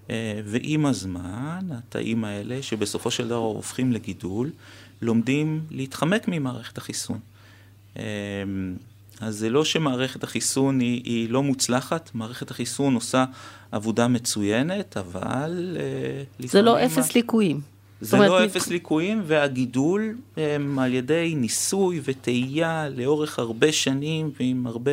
אה, 0.09 0.41
ועם 0.45 0.85
הזמן, 0.85 1.67
התאים 1.71 2.23
האלה, 2.23 2.63
שבסופו 2.63 3.11
של 3.11 3.27
דבר 3.27 3.35
הופכים 3.35 3.91
לגידול, 3.91 4.51
לומדים 5.01 5.61
להתחמק 5.71 6.27
ממערכת 6.27 6.77
החיסון. 6.77 7.19
אז 9.21 9.35
זה 9.35 9.49
לא 9.49 9.65
שמערכת 9.65 10.23
החיסון 10.23 10.79
היא, 10.79 11.01
היא 11.03 11.29
לא 11.29 11.43
מוצלחת, 11.43 12.09
מערכת 12.13 12.51
החיסון 12.51 12.95
עושה 12.95 13.25
עבודה 13.71 14.07
מצוינת, 14.07 14.97
אבל... 14.97 15.77
אה, 15.79 16.47
זה 16.47 16.61
לא 16.61 16.85
אפס 16.85 17.15
ליקויים. 17.15 17.61
זה 18.01 18.17
לא 18.17 18.45
אפס 18.45 18.67
ליקויים, 18.67 19.21
והגידול 19.25 20.15
הם 20.37 20.79
על 20.79 20.93
ידי 20.93 21.33
ניסוי 21.37 22.01
וטעייה 22.03 22.89
לאורך 22.89 23.39
הרבה 23.39 23.71
שנים 23.71 24.31
ועם 24.39 24.67
הרבה 24.67 24.91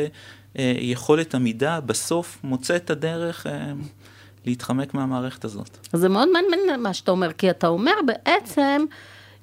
אה, 0.59 0.75
יכולת 0.79 1.35
עמידה, 1.35 1.81
בסוף 1.81 2.39
מוצא 2.45 2.77
את 2.77 2.91
הדרך 2.91 3.47
אה, 3.47 3.73
להתחמק 4.47 4.95
מהמערכת 4.95 5.45
הזאת. 5.45 5.79
זה 5.93 6.09
מאוד 6.09 6.29
מעניין 6.33 6.83
מה 6.83 6.95
שאתה 6.95 7.11
אומר, 7.11 7.33
כי 7.33 7.51
אתה 7.51 7.67
אומר 7.67 7.95
בעצם, 8.07 8.85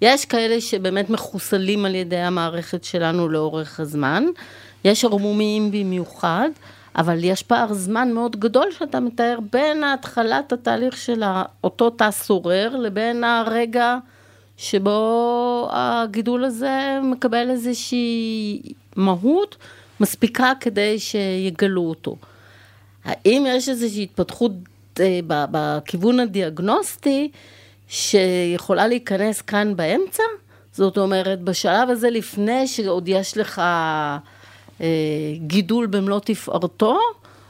יש 0.01 0.25
כאלה 0.25 0.61
שבאמת 0.61 1.09
מחוסלים 1.09 1.85
על 1.85 1.95
ידי 1.95 2.17
המערכת 2.17 2.83
שלנו 2.83 3.29
לאורך 3.29 3.79
הזמן, 3.79 4.23
יש 4.83 5.05
ערמומיים 5.05 5.71
במיוחד. 5.71 6.49
אבל 6.95 7.23
יש 7.23 7.43
פער 7.43 7.73
זמן 7.73 8.11
מאוד 8.13 8.35
גדול 8.39 8.71
שאתה 8.71 8.99
מתאר 8.99 9.39
בין 9.51 9.83
התחלת 9.83 10.53
התהליך 10.53 10.97
של 10.97 11.23
אותו 11.63 11.89
תא 11.89 12.11
סורר 12.11 12.75
לבין 12.75 13.23
הרגע 13.23 13.97
שבו 14.57 15.69
הגידול 15.71 16.43
הזה 16.43 16.99
מקבל 17.03 17.49
איזושהי 17.49 18.61
מהות 18.95 19.57
מספיקה 19.99 20.51
כדי 20.59 20.99
שיגלו 20.99 21.81
אותו. 21.81 22.15
האם 23.05 23.45
יש 23.47 23.69
איזושהי 23.69 24.03
התפתחות 24.03 24.51
אה, 24.99 25.19
בכיוון 25.25 26.19
הדיאגנוסטי 26.19 27.31
שיכולה 27.87 28.87
להיכנס 28.87 29.41
כאן 29.41 29.75
באמצע? 29.75 30.23
זאת 30.73 30.97
אומרת, 30.97 31.41
בשלב 31.41 31.89
הזה 31.89 32.09
לפני 32.09 32.67
שעוד 32.67 33.07
יש 33.07 33.37
לך... 33.37 33.61
אה, 34.81 34.85
גידול 35.37 35.87
במלוא 35.87 36.19
תפארתו, 36.19 36.99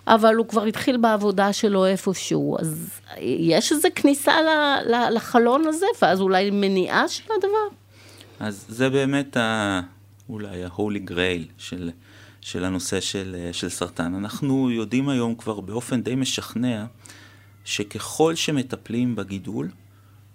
אבל 0.08 0.36
הוא 0.36 0.48
כבר 0.48 0.64
התחיל 0.64 0.98
בעבודה 0.98 1.54
שלו 1.54 1.86
איפשהו. 1.86 2.58
אז 2.60 2.90
יש 3.22 3.72
איזו 3.72 3.88
כניסה 3.96 4.34
לחלון 5.12 5.68
הזה, 5.68 5.86
ואז 6.02 6.22
אולי 6.22 6.50
מניעה 6.52 7.08
של 7.08 7.24
הדבר? 7.38 7.78
אז 8.40 8.66
זה 8.70 8.90
באמת 8.90 9.38
ה... 9.38 9.82
אולי 10.30 10.64
ה-holy 10.64 11.10
grail 11.10 11.52
של, 11.58 11.90
של 12.42 12.66
הנושא 12.66 13.00
של, 13.00 13.50
של 13.52 13.70
סרטן. 13.70 14.16
אנחנו 14.16 14.72
יודעים 14.72 15.10
היום 15.10 15.36
כבר 15.36 15.60
באופן 15.60 16.02
די 16.02 16.16
משכנע, 16.16 16.86
שככל 17.66 18.36
שמטפלים 18.36 19.16
בגידול, 19.16 19.70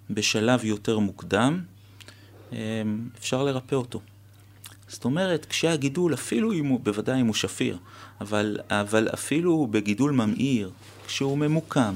בשלב 0.09 0.65
יותר 0.65 0.99
מוקדם, 0.99 1.61
אפשר 3.17 3.43
לרפא 3.43 3.75
אותו. 3.75 4.01
זאת 4.87 5.05
אומרת, 5.05 5.45
כשהגידול, 5.45 6.13
אפילו 6.13 6.53
אם 6.53 6.65
הוא, 6.65 6.79
בוודאי 6.79 7.21
אם 7.21 7.25
הוא 7.25 7.35
שפיר, 7.35 7.77
אבל, 8.21 8.57
אבל 8.69 9.07
אפילו 9.13 9.67
בגידול 9.71 10.11
ממאיר, 10.11 10.71
כשהוא 11.07 11.37
ממוקם, 11.37 11.95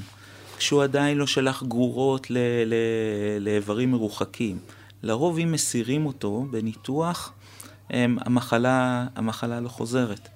כשהוא 0.57 0.83
עדיין 0.83 1.17
לא 1.17 1.27
שלח 1.27 1.63
גרורות 1.63 2.31
ל, 2.31 2.37
ל, 2.65 2.73
לאיברים 3.39 3.91
מרוחקים, 3.91 4.57
לרוב 5.03 5.39
אם 5.39 5.51
מסירים 5.51 6.05
אותו 6.05 6.45
בניתוח, 6.51 7.33
המחלה, 7.89 9.07
המחלה 9.15 9.59
לא 9.59 9.69
חוזרת. 9.69 10.29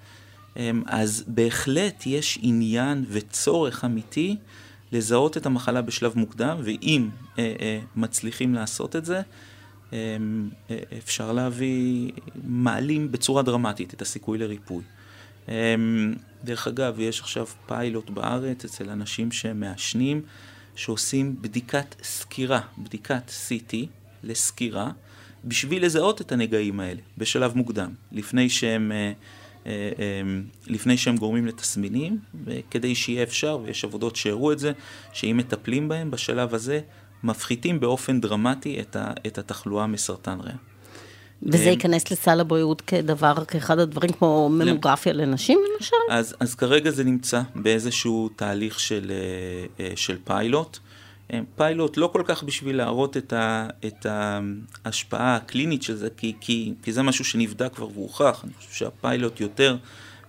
אז 0.85 1.23
בהחלט 1.27 2.03
יש 2.05 2.39
עניין 2.41 3.05
וצורך 3.09 3.85
אמיתי 3.85 4.35
לזהות 4.91 5.37
את 5.37 5.45
המחלה 5.45 5.81
בשלב 5.81 6.13
מוקדם, 6.15 6.57
ואם 6.63 7.09
אה, 7.39 7.53
אה, 7.61 7.79
מצליחים 7.95 8.53
לעשות 8.53 8.95
את 8.95 9.05
זה, 9.05 9.21
אפשר 10.97 11.31
להביא, 11.31 12.11
מעלים 12.43 13.11
בצורה 13.11 13.43
דרמטית 13.43 13.93
את 13.93 14.01
הסיכוי 14.01 14.37
לריפוי. 14.37 14.83
דרך 16.43 16.67
אגב, 16.67 16.99
יש 16.99 17.19
עכשיו 17.19 17.45
פיילוט 17.67 18.09
בארץ 18.09 18.65
אצל 18.65 18.89
אנשים 18.89 19.31
שמעשנים, 19.31 20.21
שעושים 20.75 21.35
בדיקת 21.41 21.95
סקירה, 22.03 22.61
בדיקת 22.77 23.31
CT 23.47 23.75
לסקירה, 24.23 24.91
בשביל 25.45 25.85
לזהות 25.85 26.21
את 26.21 26.31
הנגעים 26.31 26.79
האלה 26.79 27.01
בשלב 27.17 27.57
מוקדם, 27.57 27.91
לפני 28.11 28.49
שהם... 28.49 28.91
אה, 28.91 29.11
אמ, 29.65 30.43
לפני 30.67 30.97
שהם 30.97 31.17
גורמים 31.17 31.45
לתסמינים, 31.45 32.19
כדי 32.71 32.95
שיהיה 32.95 33.23
אפשר, 33.23 33.59
ויש 33.63 33.83
עבודות 33.83 34.15
שהראו 34.15 34.51
את 34.51 34.59
זה, 34.59 34.71
שאם 35.13 35.37
מטפלים 35.37 35.87
בהם 35.87 36.11
בשלב 36.11 36.53
הזה, 36.53 36.79
מפחיתים 37.23 37.79
באופן 37.79 38.21
דרמטי 38.21 38.79
את, 38.81 38.95
ה, 38.95 39.11
את 39.27 39.37
התחלואה 39.37 39.87
מסרטן 39.87 40.39
ריאה. 40.39 40.55
וזה 41.43 41.63
אמ, 41.63 41.69
ייכנס 41.69 42.11
לסל 42.11 42.39
הבריאות 42.39 42.81
כדבר, 42.81 43.45
כאחד 43.47 43.79
הדברים 43.79 44.11
כמו 44.11 44.49
ממוגרפיה 44.49 45.13
לנשים 45.13 45.59
למשל? 45.75 45.95
אז, 46.09 46.35
אז 46.39 46.55
כרגע 46.55 46.91
זה 46.91 47.03
נמצא 47.03 47.41
באיזשהו 47.55 48.29
תהליך 48.35 48.79
של, 48.79 49.11
אה, 49.11 49.85
אה, 49.85 49.91
של 49.95 50.17
פיילוט. 50.23 50.79
פיילוט 51.55 51.97
לא 51.97 52.09
כל 52.13 52.21
כך 52.25 52.43
בשביל 52.43 52.77
להראות 52.77 53.17
את, 53.17 53.33
ה, 53.33 53.67
את 53.85 54.05
ההשפעה 54.85 55.35
הקלינית 55.35 55.83
של 55.83 55.95
זה, 55.95 56.07
כי, 56.17 56.33
כי, 56.41 56.73
כי 56.83 56.93
זה 56.93 57.03
משהו 57.03 57.25
שנבדק 57.25 57.75
כבר 57.75 57.87
והוכח, 57.87 58.41
אני 58.43 58.53
חושב 58.53 58.73
שהפיילוט 58.73 59.39
יותר 59.39 59.77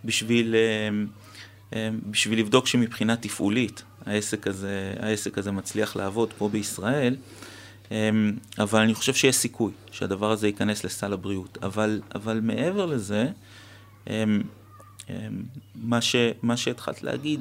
בשביל, 0.04 0.54
אה, 0.54 0.88
אה, 1.74 1.90
בשביל 2.10 2.38
לבדוק 2.38 2.66
שמבחינה 2.66 3.16
תפעולית 3.16 3.82
העסק 4.06 4.46
הזה, 4.46 4.94
העסק 5.00 5.38
הזה 5.38 5.52
מצליח 5.52 5.96
לעבוד 5.96 6.32
פה 6.38 6.48
בישראל, 6.48 7.16
אה, 7.92 8.10
אבל 8.58 8.80
אני 8.80 8.94
חושב 8.94 9.14
שיש 9.14 9.36
סיכוי 9.36 9.72
שהדבר 9.90 10.30
הזה 10.30 10.46
ייכנס 10.46 10.84
לסל 10.84 11.12
הבריאות. 11.12 11.58
אבל, 11.62 12.00
אבל 12.14 12.40
מעבר 12.42 12.86
לזה, 12.86 13.28
מה, 15.74 16.00
ש, 16.00 16.16
מה 16.42 16.56
שהתחלת 16.56 17.02
להגיד, 17.02 17.40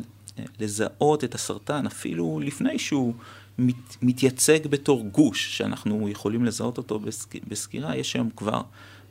לזהות 0.59 1.23
את 1.23 1.35
הסרטן 1.35 1.85
אפילו 1.85 2.39
לפני 2.43 2.79
שהוא 2.79 3.13
מת, 3.57 3.75
מתייצג 4.01 4.67
בתור 4.67 5.03
גוש, 5.11 5.57
שאנחנו 5.57 6.09
יכולים 6.09 6.45
לזהות 6.45 6.77
אותו 6.77 6.99
בסק, 6.99 7.35
בסקירה, 7.47 7.95
יש 7.95 8.13
היום 8.13 8.29
כבר 8.35 8.61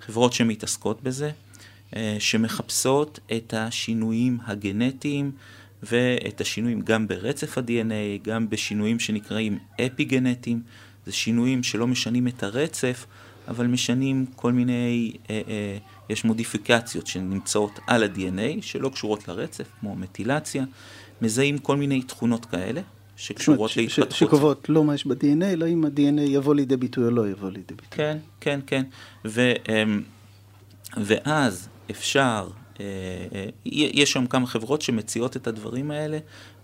חברות 0.01 0.33
שמתעסקות 0.33 1.03
בזה, 1.03 1.31
אה, 1.97 2.17
שמחפשות 2.19 3.21
את 3.37 3.55
השינויים 3.57 4.39
הגנטיים 4.45 5.33
ואת 5.83 6.41
השינויים 6.41 6.81
גם 6.81 7.09
ברצף 7.09 7.59
ה-DNA, 7.59 8.23
גם 8.23 8.51
בשינויים 8.51 9.01
שנקראים 9.01 9.59
אפי-גנטיים, 9.87 10.63
זה 11.07 11.13
שינויים 11.13 11.63
שלא 11.63 11.87
משנים 11.87 12.29
את 12.29 12.43
הרצף, 12.43 13.07
אבל 13.49 13.67
משנים 13.67 14.27
כל 14.37 14.53
מיני, 14.53 15.13
אה, 15.31 15.41
אה, 15.49 15.79
יש 16.11 16.25
מודיפיקציות 16.25 17.07
שנמצאות 17.07 17.79
על 17.87 18.03
ה-DNA, 18.03 18.63
שלא 18.63 18.89
קשורות 18.89 19.29
לרצף, 19.29 19.67
כמו 19.81 19.97
מטילציה, 19.97 20.65
מזהים 21.23 21.59
כל 21.59 21.77
מיני 21.77 22.03
תכונות 22.03 22.45
כאלה, 22.45 22.81
שקשורות 23.17 23.77
להתפתחות. 23.77 24.13
שקובעות 24.13 24.69
לא 24.69 24.85
מה 24.85 24.95
יש 24.95 25.07
ב-DNA, 25.07 25.45
אלא 25.45 25.69
אם 25.69 25.85
ה-DNA 25.85 26.21
יבוא 26.21 26.55
לידי 26.55 26.77
ביטוי 26.77 27.05
או 27.05 27.11
לא 27.11 27.29
יבוא 27.29 27.51
לידי 27.51 27.75
ביטוי. 27.75 27.87
כן, 27.91 28.19
כן, 28.41 28.61
כן. 28.67 28.83
ו, 29.25 29.53
אמ, 29.69 30.03
ואז 30.97 31.69
אפשר, 31.91 32.49
יש 33.65 34.13
שם 34.13 34.27
כמה 34.27 34.47
חברות 34.47 34.83
שמציעות 34.83 35.37
את 35.37 35.47
הדברים 35.47 35.91
האלה, 35.91 36.19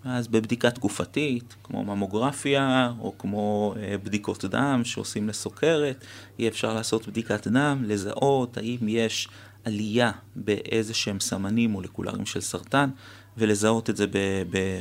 אז 0.04 0.28
בבדיקה 0.28 0.70
תקופתית, 0.70 1.54
כמו 1.62 1.85
ממוגרפיה, 1.85 2.92
או 3.00 3.14
כמו 3.18 3.74
אה, 3.76 3.98
בדיקות 3.98 4.44
דם 4.44 4.81
שעושים 4.85 5.28
לסוכרת, 5.28 6.04
יהיה 6.38 6.50
אפשר 6.50 6.74
לעשות 6.74 7.09
בדיקת 7.09 7.46
דם, 7.46 7.83
לזהות 7.87 8.57
האם 8.57 8.78
יש 8.88 9.28
עלייה 9.64 10.11
באיזה 10.37 10.94
שהם 10.94 11.20
סמנים 11.20 11.70
מולקולריים 11.70 12.26
של 12.26 12.40
סרטן, 12.40 12.90
ולזהות 13.37 13.90
את 13.90 13.96
זה 13.96 14.07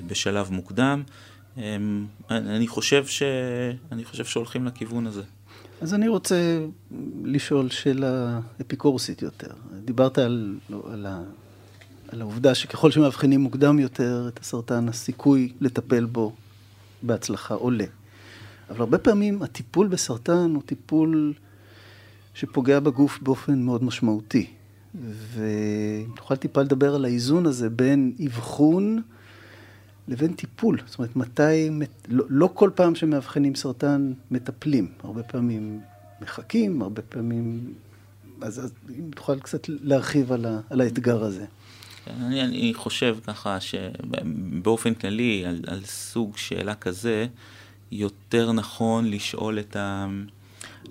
בשלב 0.08 0.52
מוקדם. 0.52 1.04
אמ, 1.58 2.06
אני 2.32 2.67
חושב, 2.67 3.06
ש... 3.06 3.23
אני 3.91 4.06
חושב 4.06 4.26
שהולכים 4.26 4.65
לכיוון 4.65 5.08
הזה. 5.08 5.23
אז 5.82 5.94
אני 5.94 6.08
רוצה 6.08 6.66
לשאול 7.24 7.70
שאלה 7.70 8.40
אפיקורסית 8.62 9.22
יותר. 9.22 9.48
דיברת 9.86 10.18
על, 10.18 10.58
על, 10.92 11.06
ה, 11.06 11.24
על 12.08 12.22
העובדה 12.22 12.56
שככל 12.56 12.92
שמאבחנים 12.92 13.42
מוקדם 13.42 13.80
יותר 13.80 14.30
את 14.34 14.40
הסרטן, 14.40 14.90
הסיכוי 14.90 15.54
לטפל 15.62 16.06
בו 16.06 16.34
בהצלחה 17.04 17.54
עולה. 17.54 17.86
אבל 18.70 18.80
הרבה 18.80 18.98
פעמים 18.98 19.42
הטיפול 19.42 19.88
בסרטן 19.88 20.52
הוא 20.56 20.62
טיפול 20.66 21.34
שפוגע 22.34 22.80
בגוף 22.80 23.20
באופן 23.22 23.62
מאוד 23.62 23.84
משמעותי. 23.84 24.48
ואם 25.34 26.16
תוכל 26.16 26.36
טיפה 26.36 26.62
לדבר 26.62 26.96
על 26.96 27.06
האיזון 27.06 27.46
הזה 27.46 27.70
בין 27.70 28.13
אבחון 28.26 29.02
לבין 30.08 30.34
טיפול. 30.34 30.80
זאת 30.86 31.00
אומרת, 31.00 31.15
מתי, 31.15 31.70
לא, 32.08 32.24
לא 32.30 32.50
כל 32.54 32.70
פעם 32.76 32.96
שמאבחנים 32.96 33.56
סרטן 33.56 34.13
מטפלים, 34.32 34.88
הרבה 35.04 35.24
פעמים 35.24 35.82
מחכים, 36.22 36.82
הרבה 36.82 37.02
פעמים... 37.02 37.74
אז, 38.41 38.60
אז 38.60 38.72
אם 38.89 39.10
תוכל 39.15 39.39
קצת 39.39 39.70
להרחיב 39.70 40.32
על, 40.32 40.46
ה, 40.46 40.60
על 40.70 40.82
האתגר 40.82 41.24
הזה. 41.24 41.46
כן, 42.06 42.22
אני, 42.22 42.41
אני 42.41 42.74
חושב 42.74 43.17
ככה 43.28 43.58
שבאופן 43.60 44.93
כללי, 44.93 45.46
על, 45.46 45.62
על 45.67 45.82
סוג 45.86 46.38
שאלה 46.38 46.76
כזה, 46.76 47.28
יותר 47.91 48.52
נכון 48.52 49.12
לשאול 49.12 49.60
את, 49.60 49.76
ה, 49.76 50.08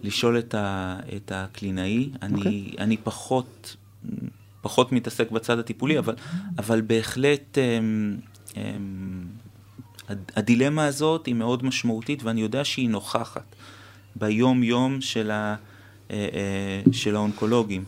לשאול 0.02 0.38
את, 0.38 0.54
ה, 0.54 0.96
את 1.16 1.32
הקלינאי. 1.34 2.10
Okay. 2.14 2.18
אני, 2.22 2.38
אוקיי. 2.38 2.74
אני 2.78 2.96
פחות, 2.96 3.76
פחות 4.60 4.92
מתעסק 4.92 5.30
בצד 5.30 5.58
הטיפולי, 5.58 5.98
אבל, 5.98 6.14
אבל 6.58 6.80
בהחלט 6.80 7.58
אמ, 7.58 8.16
אמ, 8.56 9.05
הדילמה 10.08 10.86
הזאת 10.86 11.26
היא 11.26 11.34
מאוד 11.34 11.64
משמעותית 11.64 12.22
ואני 12.22 12.40
יודע 12.40 12.64
שהיא 12.64 12.90
נוכחת 12.90 13.56
ביום-יום 14.16 15.00
של, 15.00 15.30
ה, 15.30 15.56
אה, 16.10 16.16
אה, 16.16 16.92
של 16.92 17.16
האונקולוגים. 17.16 17.84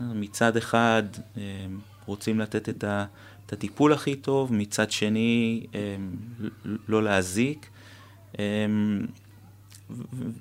מצד 0.00 0.56
אחד 0.56 1.02
אמ, 1.36 1.42
רוצים 2.06 2.40
לתת 2.40 2.68
את, 2.68 2.84
ה, 2.84 3.04
את 3.46 3.52
הטיפול 3.52 3.92
הכי 3.92 4.16
טוב, 4.16 4.52
מצד 4.52 4.90
שני 4.90 5.66
לא 6.88 7.02
להזיק. 7.02 7.68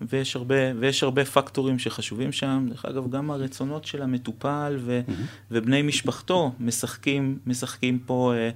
ויש 0.09 0.35
הרבה, 0.35 0.55
ויש 0.79 1.03
הרבה 1.03 1.25
פקטורים 1.25 1.79
שחשובים 1.79 2.31
שם. 2.31 2.65
דרך 2.69 2.85
אגב, 2.85 3.11
גם 3.11 3.31
הרצונות 3.31 3.85
של 3.85 4.01
המטופל 4.01 4.77
ו, 4.79 5.01
mm-hmm. 5.07 5.11
ובני 5.51 5.81
משפחתו 5.81 6.51
משחקים, 6.59 7.37
משחקים 7.45 7.99
פה 8.05 8.33
אה, 8.33 8.37
אה, 8.37 8.45
אה, 8.45 8.51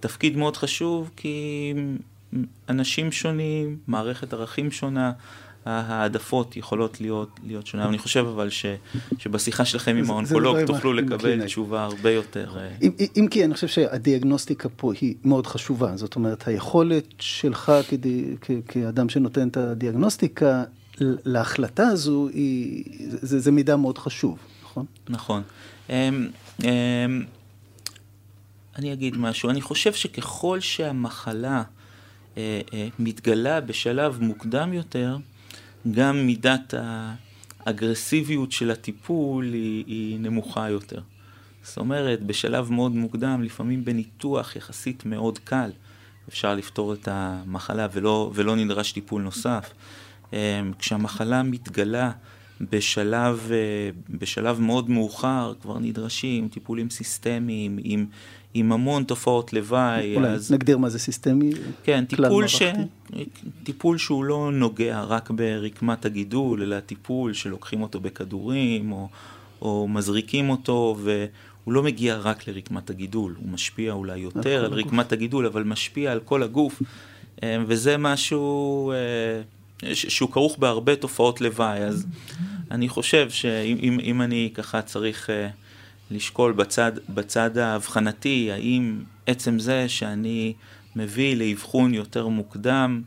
תפקיד 0.00 0.36
מאוד 0.36 0.56
חשוב, 0.56 1.10
כי 1.16 1.74
אנשים 2.68 3.12
שונים, 3.12 3.78
מערכת 3.86 4.32
ערכים 4.32 4.70
שונה, 4.70 5.12
העדפות 5.66 6.56
יכולות 6.56 7.00
להיות, 7.00 7.40
להיות 7.46 7.66
שונה. 7.66 7.88
אני 7.88 7.98
חושב 7.98 8.26
אבל 8.26 8.50
ש, 8.50 8.66
שבשיחה 9.18 9.64
שלכם 9.64 9.96
עם 9.96 10.10
האונקולוג 10.10 10.64
תוכלו 10.66 10.92
לקבל 10.92 11.46
תשובה 11.46 11.84
הרבה 11.84 12.10
יותר... 12.10 12.52
אה, 12.56 12.70
אם, 12.82 12.90
אם 13.16 13.26
כי 13.30 13.44
אני 13.44 13.54
חושב 13.54 13.66
שהדיאגנוסטיקה 13.66 14.68
פה 14.68 14.92
היא 15.00 15.14
מאוד 15.24 15.46
חשובה. 15.46 15.96
זאת 15.96 16.16
אומרת, 16.16 16.48
היכולת 16.48 17.04
שלך 17.18 17.72
כדי, 17.88 18.24
כ, 18.40 18.50
כאדם 18.68 19.08
שנותן 19.08 19.48
את 19.48 19.56
הדיאגנוסטיקה, 19.56 20.64
להחלטה 21.00 21.88
הזו, 21.88 22.28
היא, 22.32 22.84
זה, 23.08 23.40
זה 23.40 23.50
מידע 23.50 23.76
מאוד 23.76 23.98
חשוב, 23.98 24.38
נכון? 24.62 24.86
נכון. 25.08 25.42
אני 28.78 28.92
אגיד 28.92 29.16
משהו, 29.16 29.50
אני 29.50 29.60
חושב 29.60 29.92
שככל 29.92 30.60
שהמחלה 30.60 31.62
אה, 32.36 32.60
אה, 32.74 32.88
מתגלה 32.98 33.60
בשלב 33.60 34.18
מוקדם 34.20 34.72
יותר, 34.72 35.16
גם 35.90 36.26
מידת 36.26 36.74
האגרסיביות 37.66 38.52
של 38.52 38.70
הטיפול 38.70 39.44
היא, 39.44 39.84
היא 39.86 40.20
נמוכה 40.20 40.70
יותר. 40.70 41.00
זאת 41.62 41.78
אומרת, 41.78 42.22
בשלב 42.22 42.72
מאוד 42.72 42.92
מוקדם, 42.92 43.42
לפעמים 43.42 43.84
בניתוח 43.84 44.56
יחסית 44.56 45.06
מאוד 45.06 45.38
קל, 45.38 45.70
אפשר 46.28 46.54
לפתור 46.54 46.92
את 46.92 47.08
המחלה 47.10 47.86
ולא, 47.92 48.30
ולא 48.34 48.56
נדרש 48.56 48.92
טיפול 48.92 49.22
נוסף. 49.22 49.70
אה, 50.32 50.60
כשהמחלה 50.78 51.42
מתגלה 51.42 52.10
בשלב, 52.60 53.50
בשלב 54.10 54.60
מאוד 54.60 54.90
מאוחר 54.90 55.54
כבר 55.62 55.78
נדרשים 55.78 56.48
טיפולים 56.48 56.90
סיסטמיים 56.90 57.78
עם, 57.82 58.06
עם 58.54 58.72
המון 58.72 59.04
תופעות 59.04 59.52
לוואי. 59.52 60.16
אולי 60.16 60.28
אז... 60.28 60.52
נגדיר 60.52 60.78
מה 60.78 60.88
זה 60.88 60.98
סיסטמי? 60.98 61.50
כן, 61.84 62.04
טיפול, 62.04 62.46
ש... 62.46 62.62
טיפול 63.62 63.98
שהוא 63.98 64.24
לא 64.24 64.50
נוגע 64.52 65.02
רק 65.02 65.30
ברקמת 65.30 66.04
הגידול, 66.04 66.62
אלא 66.62 66.80
טיפול 66.80 67.32
שלוקחים 67.32 67.82
אותו 67.82 68.00
בכדורים 68.00 68.92
או, 68.92 69.08
או 69.62 69.88
מזריקים 69.88 70.50
אותו, 70.50 70.96
והוא 71.02 71.72
לא 71.72 71.82
מגיע 71.82 72.16
רק 72.16 72.48
לרקמת 72.48 72.90
הגידול, 72.90 73.34
הוא 73.38 73.48
משפיע 73.48 73.92
אולי 73.92 74.18
יותר 74.18 74.64
על 74.64 74.72
רקמת 74.72 75.12
הגידול, 75.12 75.46
אבל 75.46 75.62
משפיע 75.62 76.12
על 76.12 76.20
כל 76.20 76.42
הגוף, 76.42 76.82
אה, 77.42 77.56
וזה 77.66 77.96
משהו 77.98 78.92
אה, 78.92 79.92
שהוא 79.94 80.30
כרוך 80.30 80.58
בהרבה 80.58 80.96
תופעות 80.96 81.40
לוואי, 81.40 81.78
אז 81.78 82.06
אני 82.70 82.88
חושב 82.88 83.30
שאם 83.30 84.22
אני 84.22 84.50
ככה 84.54 84.82
צריך... 84.82 85.30
אה, 86.10 86.16
לשקול 86.16 86.52
בצד, 86.52 86.92
בצד 87.08 87.58
האבחנתי, 87.58 88.52
האם 88.52 89.02
עצם 89.26 89.58
זה 89.58 89.88
שאני 89.88 90.52
מביא 90.96 91.36
לאבחון 91.36 91.94
יותר 91.94 92.28
מוקדם, 92.28 93.02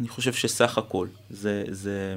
אני 0.00 0.08
חושב 0.08 0.32
שסך 0.32 0.78
הכל 0.78 1.06
זה, 1.30 1.64
זה 1.68 2.14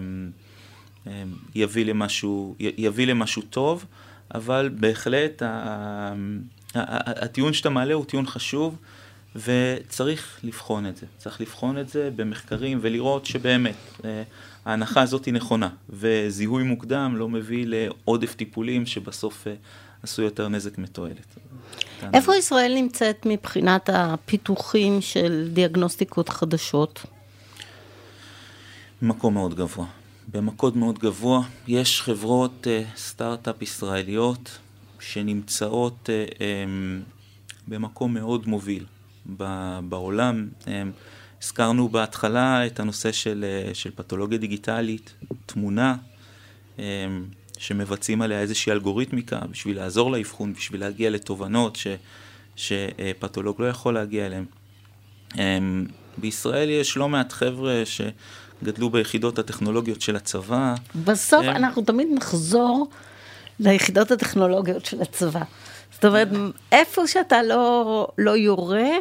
אמ, 1.07 1.11
יביא 1.55 1.85
למשהו, 1.85 2.55
יביא 2.59 3.07
למשהו 3.07 3.41
טוב, 3.41 3.85
אבל 4.35 4.69
בהחלט 4.79 5.41
הטיעון 6.75 7.53
שאתה 7.53 7.69
מעלה 7.69 7.93
הוא 7.93 8.05
טיעון 8.05 8.25
חשוב. 8.25 8.75
וצריך 9.35 10.39
לבחון 10.43 10.85
את 10.85 10.97
זה, 10.97 11.05
צריך 11.17 11.41
לבחון 11.41 11.77
את 11.77 11.89
זה 11.89 12.09
במחקרים 12.15 12.79
ולראות 12.81 13.25
שבאמת 13.25 13.75
אה, 14.05 14.23
ההנחה 14.69 15.01
הזאת 15.01 15.25
היא 15.25 15.33
נכונה, 15.33 15.69
וזיהוי 15.89 16.63
מוקדם 16.63 17.13
לא 17.17 17.29
מביא 17.29 17.65
לעודף 17.67 18.35
טיפולים 18.35 18.85
שבסוף 18.85 19.47
אה, 19.47 19.53
עשו 20.03 20.21
יותר 20.21 20.47
נזק 20.47 20.77
מתועלת. 20.77 21.35
איפה 22.13 22.35
ישראל 22.35 22.73
נמצאת 22.75 23.25
מבחינת 23.25 23.89
הפיתוחים 23.93 25.01
של 25.01 25.49
דיאגנוסטיקות 25.53 26.29
חדשות? 26.29 27.05
מקום 29.01 29.33
מאוד 29.33 29.55
גבוה. 29.55 29.85
במקום 30.31 30.79
מאוד 30.79 30.99
גבוה 30.99 31.41
יש 31.67 32.01
חברות 32.01 32.67
uh, 32.67 32.97
סטארט-אפ 32.97 33.61
ישראליות 33.61 34.57
שנמצאות 34.99 36.09
uh, 36.09 36.35
um, 36.35 36.39
במקום 37.67 38.13
מאוד 38.13 38.47
מוביל 38.47 38.85
בעולם. 39.89 40.47
Um, 40.63 40.67
הזכרנו 41.43 41.89
בהתחלה 41.89 42.65
את 42.65 42.79
הנושא 42.79 43.11
של, 43.11 43.45
uh, 43.71 43.73
של 43.73 43.91
פתולוגיה 43.95 44.37
דיגיטלית, 44.37 45.13
תמונה. 45.45 45.95
Um, 46.77 46.81
שמבצעים 47.59 48.21
עליה 48.21 48.39
איזושהי 48.39 48.71
אלגוריתמיקה 48.71 49.39
בשביל 49.51 49.77
לעזור 49.77 50.11
לאבחון, 50.11 50.53
בשביל 50.53 50.81
להגיע 50.81 51.09
לתובנות 51.09 51.75
ש, 51.75 51.87
שפתולוג 52.55 53.61
לא 53.61 53.69
יכול 53.69 53.93
להגיע 53.93 54.25
אליהן. 54.25 54.45
אמ, 55.37 55.85
בישראל 56.17 56.69
יש 56.69 56.97
לא 56.97 57.09
מעט 57.09 57.31
חבר'ה 57.31 57.83
שגדלו 57.85 58.89
ביחידות 58.89 59.39
הטכנולוגיות 59.39 60.01
של 60.01 60.15
הצבא. 60.15 60.75
בסוף 61.05 61.45
הם... 61.45 61.55
אנחנו 61.55 61.81
תמיד 61.81 62.07
נחזור 62.13 62.89
ליחידות 63.59 64.11
הטכנולוגיות 64.11 64.85
של 64.85 65.01
הצבא. 65.01 65.43
זאת 65.93 66.05
אומרת, 66.05 66.27
איפה 66.71 67.07
שאתה 67.07 67.43
לא, 67.43 68.07
לא 68.17 68.31
יורה, 68.37 68.79
אה, 68.79 68.97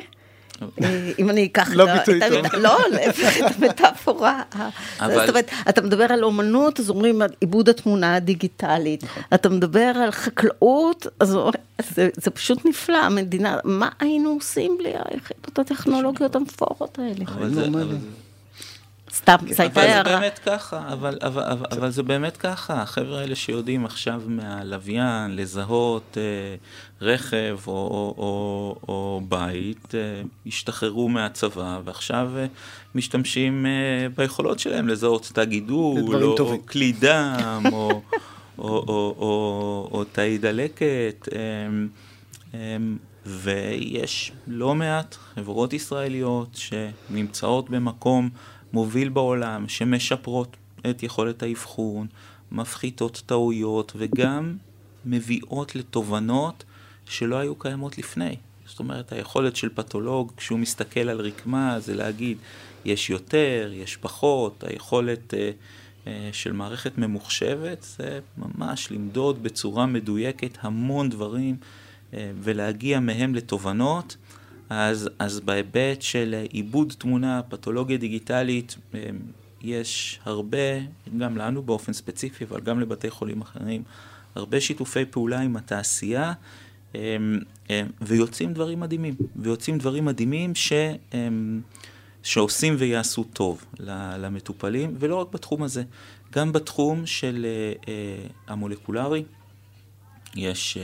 אם 1.18 1.30
אני 1.30 1.46
אקח 1.46 1.68
לא 1.72 1.94
ביטוי 1.94 2.20
טוב. 2.20 2.54
לא, 2.54 2.78
להפך 2.90 3.36
את 3.38 3.62
המטאפורה. 3.62 4.42
זאת 4.98 5.28
אומרת, 5.28 5.50
אתה 5.68 5.82
מדבר 5.82 6.12
על 6.12 6.24
אומנות, 6.24 6.80
אז 6.80 6.90
אומרים 6.90 7.22
עיבוד 7.40 7.68
התמונה 7.68 8.14
הדיגיטלית. 8.14 9.04
נכון. 9.04 9.22
אתה 9.34 9.48
מדבר 9.48 9.92
על 10.04 10.10
חקלאות, 10.10 11.06
אז 11.20 11.38
זה 12.16 12.30
פשוט 12.30 12.64
נפלא, 12.64 12.98
המדינה, 12.98 13.58
מה 13.64 13.88
היינו 14.00 14.30
עושים 14.30 14.76
בלי 14.78 14.92
היחידות 15.04 15.58
הטכנולוגיות 15.58 16.36
המפוארות 16.36 16.98
האלה? 16.98 17.24
סתם, 19.18 19.37
זו 19.50 19.62
הייתה 19.62 19.81
הערה. 19.81 20.00
אבל 20.00 20.04
זה 20.04 20.18
באמת 20.18 20.38
ככה, 20.38 20.92
אבל, 20.92 21.18
אבל, 21.22 21.42
אבל, 21.42 21.66
אבל 21.70 21.90
זה 21.90 22.02
באמת 22.02 22.37
ככה, 22.37 22.83
החבר'ה 22.83 23.20
האלה 23.20 23.35
שיודעים 23.35 23.85
עכשיו 23.85 24.22
מהלוויין 24.26 25.37
לזהות 25.37 26.18
אה, 26.20 26.57
רכב 27.00 27.59
או, 27.66 27.72
או, 27.72 28.14
או, 28.18 28.76
או 28.88 29.20
בית, 29.28 29.94
אה, 29.94 30.22
השתחררו 30.46 31.09
מהצבא 31.09 31.81
ועכשיו 31.85 32.31
אה, 32.37 32.46
משתמשים 32.94 33.66
אה, 33.66 34.09
ביכולות 34.16 34.59
שלהם 34.59 34.88
לזהות 34.88 35.31
תא 35.35 35.44
גידול, 35.44 36.24
או, 36.24 36.37
או 36.38 36.66
כלי 36.66 36.92
דם, 36.92 37.62
או, 37.72 37.78
או, 37.78 38.02
או, 38.59 38.85
או, 38.88 39.14
או, 39.18 39.88
או 39.92 40.04
תאי 40.04 40.38
דלקת. 40.38 41.28
אה, 41.33 41.38
אה, 42.54 42.76
ויש 43.28 44.33
לא 44.46 44.74
מעט 44.74 45.14
חברות 45.35 45.72
ישראליות 45.72 46.48
שנמצאות 46.54 47.70
במקום 47.70 48.31
מוביל 48.72 49.09
בעולם, 49.09 49.68
שמשפרות 49.68 50.57
את 50.90 51.02
יכולת 51.02 51.42
האבחון, 51.42 52.07
מפחיתות 52.52 53.22
טעויות 53.26 53.92
וגם 53.96 54.57
מביאות 55.04 55.74
לתובנות 55.74 56.64
שלא 57.07 57.37
היו 57.37 57.54
קיימות 57.54 57.98
לפני. 57.98 58.37
זאת 58.66 58.78
אומרת, 58.78 59.12
היכולת 59.12 59.57
של 59.57 59.68
פתולוג, 59.74 60.33
כשהוא 60.37 60.59
מסתכל 60.59 61.00
על 61.00 61.20
רקמה, 61.20 61.81
זה 61.81 61.94
להגיד, 61.94 62.38
יש 62.85 63.11
יותר, 63.11 63.70
יש 63.74 63.96
פחות, 63.96 64.64
היכולת 64.66 65.35
אה, 65.35 65.50
אה, 66.07 66.31
של 66.33 66.52
מערכת 66.52 66.98
ממוחשבת, 66.98 67.83
זה 67.83 68.20
ממש 68.38 68.90
למדוד 68.90 69.42
בצורה 69.42 69.87
מדויקת 69.87 70.59
המון 70.61 71.11
דברים 71.11 71.57
אה, 72.14 72.31
ולהגיע 72.42 73.00
מהם 73.00 73.35
לתובנות. 73.35 74.16
אז, 74.70 75.11
אז 75.18 75.40
בהיבט 75.40 76.02
של 76.02 76.44
עיבוד 76.50 76.94
תמונה, 76.98 77.42
פתולוגיה 77.48 77.96
דיגיטלית, 77.96 78.76
אה, 78.94 79.00
יש 79.62 80.20
הרבה, 80.24 80.78
גם 81.18 81.37
לנו 81.37 81.62
באופן 81.62 81.92
ספציפי, 81.92 82.44
אבל 82.44 82.61
גם 82.61 82.81
לבתי 82.81 83.11
חולים 83.11 83.40
אחרים, 83.40 83.83
הרבה 84.35 84.61
שיתופי 84.61 85.04
פעולה 85.04 85.40
עם 85.40 85.57
התעשייה, 85.57 86.33
אה, 86.94 87.16
אה, 87.70 87.83
ויוצאים 88.00 88.52
דברים 88.52 88.81
מדהימים. 88.81 89.14
ויוצאים 89.37 89.78
דברים 89.78 90.04
מדהימים 90.04 90.54
ש, 90.54 90.72
שעושים 92.22 92.74
ויעשו 92.78 93.24
טוב 93.24 93.64
למטופלים, 94.18 94.94
ולא 94.98 95.16
רק 95.16 95.28
בתחום 95.33 95.62
הזה, 95.62 95.83
גם 96.33 96.52
בתחום 96.52 97.07
של 97.07 97.46
המולקולרי. 98.48 99.24
יש... 100.35 100.78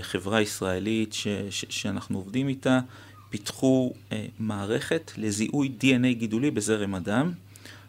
חברה 0.00 0.40
ישראלית 0.40 1.12
ש, 1.12 1.28
ש, 1.50 1.64
שאנחנו 1.68 2.18
עובדים 2.18 2.48
איתה, 2.48 2.80
פיתחו 3.32 3.92
אה, 4.12 4.26
מערכת 4.38 5.12
לזיהוי 5.16 5.72
DNA 5.80 6.12
גידולי 6.12 6.50
בזרם 6.50 6.94
הדם. 6.94 7.32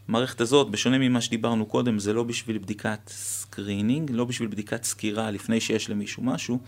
המערכת 0.08 0.41
הזאת, 0.41 0.69
בשונה 0.69 0.98
ממה 0.98 1.22
שדיברנו 1.22 1.65
קודם, 1.65 2.00
זה 2.00 2.13
לא 2.13 2.24
בשביל 2.24 2.58
בדיקת 2.58 3.00
screening, 3.08 4.12
לא 4.12 4.26
בשביל 4.26 4.48
בדיקת 4.48 4.84
סקירה 4.84 5.32
לפני 5.32 5.62
שיש 5.62 5.89
למישהו 5.89 6.24
משהו, 6.24 6.60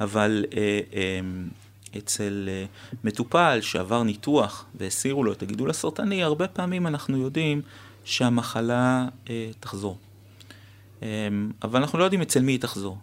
אבל 0.00 0.44
אה, 0.56 0.80
אה, 0.94 1.20
אצל 1.98 2.48
אה, 2.48 2.64
מטופל 3.04 3.58
שעבר 3.62 4.02
ניתוח 4.02 4.66
והסירו 4.74 5.24
לו 5.24 5.32
את 5.32 5.42
הגידול 5.42 5.70
הסרטני, 5.70 6.22
הרבה 6.22 6.48
פעמים 6.48 6.86
אנחנו 6.86 7.16
יודעים 7.16 7.62
שהמחלה 8.04 9.08
אה, 9.30 9.50
תחזור. 9.60 9.98
אה, 11.02 11.08
אבל 11.62 11.80
אנחנו 11.80 11.98
לא 11.98 12.04
יודעים 12.04 12.22
אצל 12.22 12.40
מי 12.40 12.52
היא 12.52 12.60
תחזור. 12.60 12.98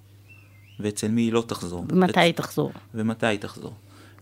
ואצל 0.80 1.08
מי 1.08 1.22
היא 1.22 1.34
לא 1.34 1.44
תחזור. 1.48 1.86
ומתי 1.90 2.20
היא 2.20 2.34
תחזור. 2.34 2.72
ומתי 2.94 3.26
היא 3.26 3.40
תחזור. 3.40 3.74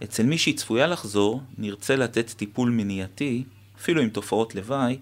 אצל 0.04 0.24
מי 0.24 0.38
שהיא 0.38 0.58
צפויה 0.58 0.88
לחזור, 0.88 1.42
נרצה 1.58 1.96
לתת 1.96 2.30
טיפול 2.32 2.70
מניעתי, 2.70 3.44
אפילו 3.78 4.02
עם 4.02 4.10
תופעות 4.10 4.56
לוואי, 4.56 4.98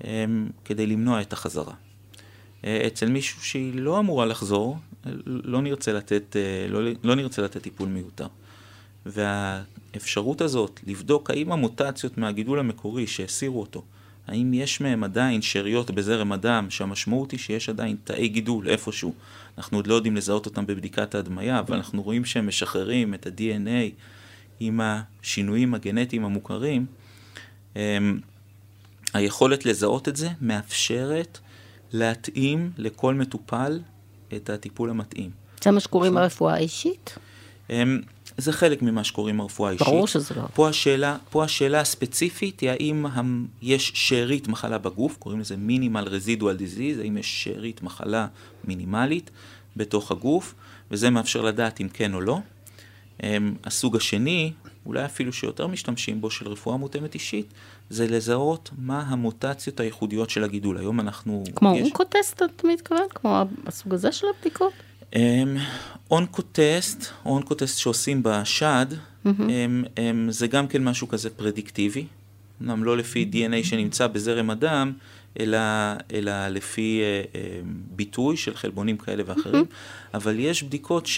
הם, 0.00 0.50
כדי 0.64 0.86
למנוע 0.86 1.20
את 1.20 1.32
החזרה. 1.32 1.74
אה, 2.64 2.86
אצל 2.86 3.08
מישהו 3.08 3.44
שהיא 3.44 3.74
לא 3.74 3.98
אמורה 3.98 4.26
לחזור, 4.26 4.78
לא 5.26 5.62
נרצה 5.62 5.92
לתת, 5.92 6.36
אה, 6.36 6.68
לא, 6.68 6.80
לא 7.02 7.14
נרצה 7.14 7.42
לתת 7.42 7.62
טיפול 7.62 7.88
מיותר. 7.88 8.26
והאפשרות 9.06 10.40
הזאת 10.40 10.80
לבדוק 10.86 11.30
האם 11.30 11.52
המוטציות 11.52 12.18
מהגידול 12.18 12.58
המקורי 12.58 13.06
שהסירו 13.06 13.60
אותו, 13.60 13.82
האם 14.26 14.54
יש 14.54 14.80
מהם 14.80 15.04
עדיין 15.04 15.42
שאריות 15.42 15.90
בזרם 15.90 16.32
הדם, 16.32 16.66
שהמשמעות 16.70 17.30
היא 17.30 17.40
שיש 17.40 17.68
עדיין 17.68 17.96
תאי 18.04 18.28
גידול 18.28 18.68
איפשהו. 18.68 19.14
אנחנו 19.58 19.78
עוד 19.78 19.86
לא 19.86 19.94
יודעים 19.94 20.16
לזהות 20.16 20.46
אותם 20.46 20.66
בבדיקת 20.66 21.14
ההדמיה, 21.14 21.58
אבל 21.58 21.76
אנחנו 21.76 22.02
רואים 22.02 22.24
שהם 22.24 22.48
משחררים 22.48 23.14
את 23.14 23.26
ה-DNA 23.26 23.90
עם 24.60 24.80
השינויים 24.82 25.74
הגנטיים 25.74 26.24
המוכרים. 26.24 26.86
אמ, 27.76 27.80
היכולת 29.14 29.66
לזהות 29.66 30.08
את 30.08 30.16
זה 30.16 30.28
מאפשרת 30.40 31.38
להתאים 31.92 32.70
לכל 32.78 33.14
מטופל 33.14 33.80
את 34.36 34.50
הטיפול 34.50 34.90
המתאים. 34.90 35.30
זה 35.64 35.70
מה 35.70 35.80
שקוראים 35.80 36.14
ברפואה 36.14 36.54
האישית? 36.54 37.18
אמ, 38.38 38.42
זה 38.42 38.52
חלק 38.52 38.82
ממה 38.82 39.04
שקוראים 39.04 39.40
הרפואה 39.40 39.70
האישית. 39.70 39.86
ברור 39.86 40.06
שזה 40.06 40.34
לא. 40.34 40.42
פה 40.54 40.68
השאלה, 40.68 41.16
פה 41.30 41.44
השאלה 41.44 41.80
הספציפית 41.80 42.60
היא 42.60 42.70
האם 42.70 43.06
יש 43.62 43.92
שארית 43.94 44.48
מחלה 44.48 44.78
בגוף, 44.78 45.16
קוראים 45.16 45.40
לזה 45.40 45.56
מינימל 45.56 46.04
רזידואל 46.04 46.56
דיזיז, 46.56 46.98
האם 46.98 47.16
יש 47.16 47.44
שארית 47.44 47.82
מחלה 47.82 48.26
מינימלית 48.64 49.30
בתוך 49.76 50.10
הגוף, 50.10 50.54
וזה 50.90 51.10
מאפשר 51.10 51.42
לדעת 51.42 51.80
אם 51.80 51.88
כן 51.88 52.14
או 52.14 52.20
לא. 52.20 52.38
הם, 53.20 53.54
הסוג 53.64 53.96
השני, 53.96 54.52
אולי 54.86 55.04
אפילו 55.04 55.32
שיותר 55.32 55.66
משתמשים 55.66 56.20
בו, 56.20 56.30
של 56.30 56.48
רפואה 56.48 56.76
מותאמת 56.76 57.14
אישית, 57.14 57.46
זה 57.90 58.08
לזהות 58.08 58.70
מה 58.78 59.00
המוטציות 59.00 59.80
הייחודיות 59.80 60.30
של 60.30 60.44
הגידול. 60.44 60.78
היום 60.78 61.00
אנחנו... 61.00 61.44
כמו 61.54 61.74
יש... 61.76 61.82
אונקוטסט, 61.82 62.42
אתה 62.42 62.66
מתכוון? 62.68 63.02
כמו 63.14 63.42
הסוג 63.66 63.94
הזה 63.94 64.12
של 64.12 64.26
הבדיקות? 64.36 64.72
אונקוטסט, 66.10 67.06
אונקוטסט 67.26 67.78
שעושים 67.78 68.22
בשד, 68.22 68.86
mm-hmm. 68.90 69.28
הם, 69.28 69.84
הם, 69.96 70.26
זה 70.30 70.46
גם 70.46 70.68
כן 70.68 70.84
משהו 70.84 71.08
כזה 71.08 71.30
פרדיקטיבי, 71.30 72.06
אמנם 72.62 72.84
לא 72.84 72.96
לפי 72.96 73.30
DNA 73.32 73.66
שנמצא 73.66 74.06
בזרם 74.06 74.50
הדם, 74.50 74.92
אלא, 75.40 75.58
אלא 76.12 76.48
לפי 76.48 77.00
אה, 77.02 77.22
אה, 77.34 77.60
ביטוי 77.96 78.36
של 78.36 78.54
חלבונים 78.54 78.96
כאלה 78.96 79.22
ואחרים, 79.26 79.64
mm-hmm. 79.64 80.14
אבל 80.16 80.38
יש 80.38 80.62
בדיקות 80.62 81.08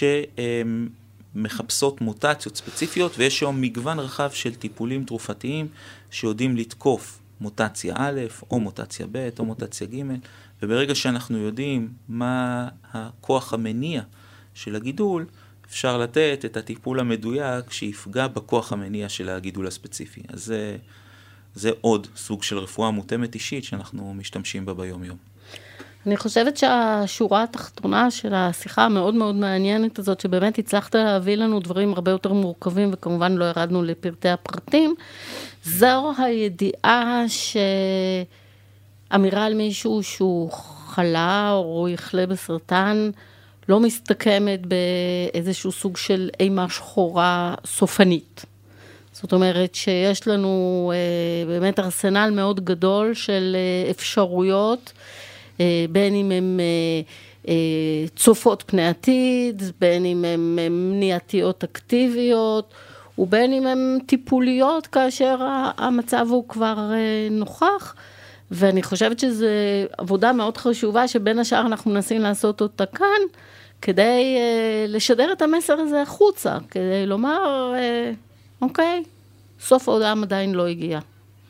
שמחפשות 1.35 2.01
מוטציות 2.01 2.55
ספציפיות, 2.57 3.11
ויש 3.17 3.41
היום 3.41 3.61
מגוון 3.61 3.99
רחב 3.99 4.29
של 4.31 4.55
טיפולים 4.55 5.03
תרופתיים 5.03 5.67
שיודעים 6.11 6.57
לתקוף 6.57 7.19
מוטציה 7.41 7.93
א', 7.97 8.21
או 8.51 8.59
מוטציה 8.59 9.05
ב', 9.11 9.29
או 9.39 9.45
מוטציה 9.45 9.87
ג', 9.87 10.01
וברגע 10.61 10.95
שאנחנו 10.95 11.37
יודעים 11.37 11.93
מה 12.09 12.67
הכוח 12.93 13.53
המניע 13.53 14.01
של 14.53 14.75
הגידול, 14.75 15.25
אפשר 15.69 15.97
לתת 15.97 16.41
את 16.45 16.57
הטיפול 16.57 16.99
המדויק 16.99 17.71
שיפגע 17.71 18.27
בכוח 18.27 18.73
המניע 18.73 19.09
של 19.09 19.29
הגידול 19.29 19.67
הספציפי. 19.67 20.21
אז 20.27 20.43
זה, 20.43 20.77
זה 21.55 21.71
עוד 21.81 22.07
סוג 22.15 22.43
של 22.43 22.57
רפואה 22.57 22.91
מותאמת 22.91 23.35
אישית 23.35 23.63
שאנחנו 23.63 24.13
משתמשים 24.13 24.65
בה 24.65 24.73
ביום-יום. 24.73 25.17
אני 26.05 26.17
חושבת 26.17 26.57
שהשורה 26.57 27.43
התחתונה 27.43 28.11
של 28.11 28.33
השיחה 28.33 28.85
המאוד 28.85 29.15
מאוד 29.15 29.35
מעניינת 29.35 29.99
הזאת, 29.99 30.19
שבאמת 30.19 30.57
הצלחת 30.57 30.95
להביא 30.95 31.35
לנו 31.35 31.59
דברים 31.59 31.93
הרבה 31.93 32.11
יותר 32.11 32.33
מורכבים, 32.33 32.89
וכמובן 32.93 33.31
לא 33.35 33.45
ירדנו 33.45 33.83
לפרטי 33.83 34.29
הפרטים, 34.29 34.95
זו 35.63 36.11
הידיעה 36.17 37.23
שאמירה 39.15 39.45
על 39.45 39.53
מישהו 39.53 40.03
שהוא 40.03 40.51
חלה 40.87 41.51
או 41.53 41.87
יחלה 41.89 42.25
בסרטן, 42.25 43.09
לא 43.69 43.79
מסתכמת 43.79 44.59
באיזשהו 44.65 45.71
סוג 45.71 45.97
של 45.97 46.29
אימה 46.39 46.69
שחורה 46.69 47.55
סופנית. 47.65 48.45
זאת 49.13 49.33
אומרת 49.33 49.75
שיש 49.75 50.27
לנו 50.27 50.91
אה, 50.95 51.47
באמת 51.47 51.79
ארסנל 51.79 52.29
מאוד 52.35 52.65
גדול 52.65 53.13
של 53.13 53.55
אה, 53.55 53.91
אפשרויות, 53.91 54.93
אה, 55.59 55.85
בין 55.91 56.15
אם 56.15 56.31
הן 56.31 56.59
אה, 56.59 56.65
אה, 57.47 58.07
צופות 58.15 58.63
פני 58.67 58.87
עתיד, 58.87 59.63
בין 59.79 60.05
אם 60.05 60.25
הן 60.25 60.55
מניעתיות 60.55 61.63
אקטיביות, 61.63 62.73
ובין 63.17 63.53
אם 63.53 63.67
הן 63.67 63.97
טיפוליות 64.05 64.87
כאשר 64.87 65.37
המצב 65.77 66.27
הוא 66.29 66.47
כבר 66.47 66.77
אה, 66.93 67.27
נוכח. 67.31 67.95
ואני 68.51 68.83
חושבת 68.83 69.19
שזו 69.19 69.45
עבודה 69.97 70.33
מאוד 70.33 70.57
חשובה, 70.57 71.07
שבין 71.07 71.39
השאר 71.39 71.61
אנחנו 71.61 71.91
מנסים 71.91 72.21
לעשות 72.21 72.61
אותה 72.61 72.85
כאן, 72.85 73.21
כדי 73.81 74.37
uh, 74.37 74.91
לשדר 74.91 75.31
את 75.31 75.41
המסר 75.41 75.73
הזה 75.73 76.01
החוצה, 76.01 76.57
כדי 76.69 77.05
לומר, 77.05 77.73
uh, 77.73 78.61
אוקיי, 78.61 79.03
סוף 79.59 79.89
העולם 79.89 80.23
עדיין 80.23 80.55
לא 80.55 80.67
הגיע, 80.67 80.99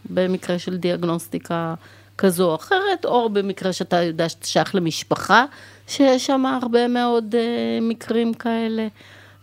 במקרה 0.10 0.60
של 0.60 0.78
דיאגנוסטיקה 0.78 1.74
כזו 2.18 2.50
או 2.50 2.56
אחרת, 2.56 3.06
או 3.06 3.30
במקרה 3.30 3.74
שאתה 3.74 4.02
יודע 4.02 4.30
שאתה 4.30 4.48
שייך 4.48 4.76
למשפחה, 4.76 5.46
שיש 5.88 6.26
שם 6.26 6.46
הרבה 6.46 6.88
מאוד 6.88 7.36
uh, 7.36 7.84
מקרים 7.84 8.34
כאלה. 8.34 8.88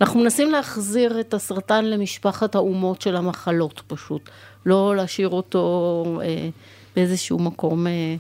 אנחנו 0.01 0.21
מנסים 0.21 0.51
להחזיר 0.51 1.21
את 1.21 1.35
הסרטן 1.35 1.85
למשפחת 1.85 2.55
האומות 2.55 3.03
של 3.03 3.17
המחלות 3.17 3.83
פשוט, 3.87 4.31
לא 4.67 4.97
להשאיר 4.97 5.29
אותו... 5.29 6.05
Uh, 6.21 6.82
באיזשהו 6.97 7.39
מקום 7.39 7.87
אה, 7.87 8.17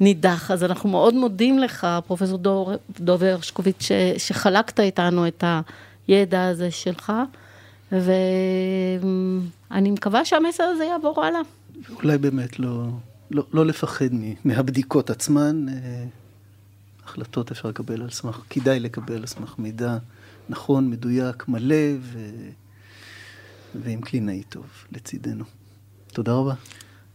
נידח. 0.00 0.50
אז 0.50 0.64
אנחנו 0.64 0.88
מאוד 0.88 1.14
מודים 1.14 1.58
לך, 1.58 1.86
פרופסור 2.06 2.38
דוב 3.00 3.22
הרשקוביץ, 3.22 3.88
שחלקת 4.18 4.80
איתנו 4.80 5.28
את 5.28 5.44
הידע 6.08 6.46
הזה 6.46 6.70
שלך, 6.70 7.12
ואני 7.92 9.90
מקווה 9.90 10.24
שהמסר 10.24 10.64
הזה 10.64 10.84
יעבור 10.84 11.24
הלאה. 11.24 11.40
אולי 12.02 12.18
באמת 12.18 12.58
לא, 12.58 12.86
לא, 13.30 13.44
לא 13.52 13.66
לפחד 13.66 14.08
מהבדיקות 14.44 15.10
עצמן. 15.10 15.68
אה, 15.68 16.04
החלטות 17.04 17.50
אפשר 17.50 17.68
לקבל 17.68 18.02
על 18.02 18.10
סמך, 18.10 18.40
כדאי 18.50 18.80
לקבל 18.80 19.16
על 19.16 19.26
סמך 19.26 19.54
מידע 19.58 19.96
נכון, 20.48 20.90
מדויק, 20.90 21.48
מלא 21.48 21.84
ו... 22.00 22.18
ועם 23.82 24.00
קלינאי 24.00 24.42
טוב 24.42 24.66
לצידנו. 24.92 25.44
תודה 26.12 26.32
רבה. 26.32 26.54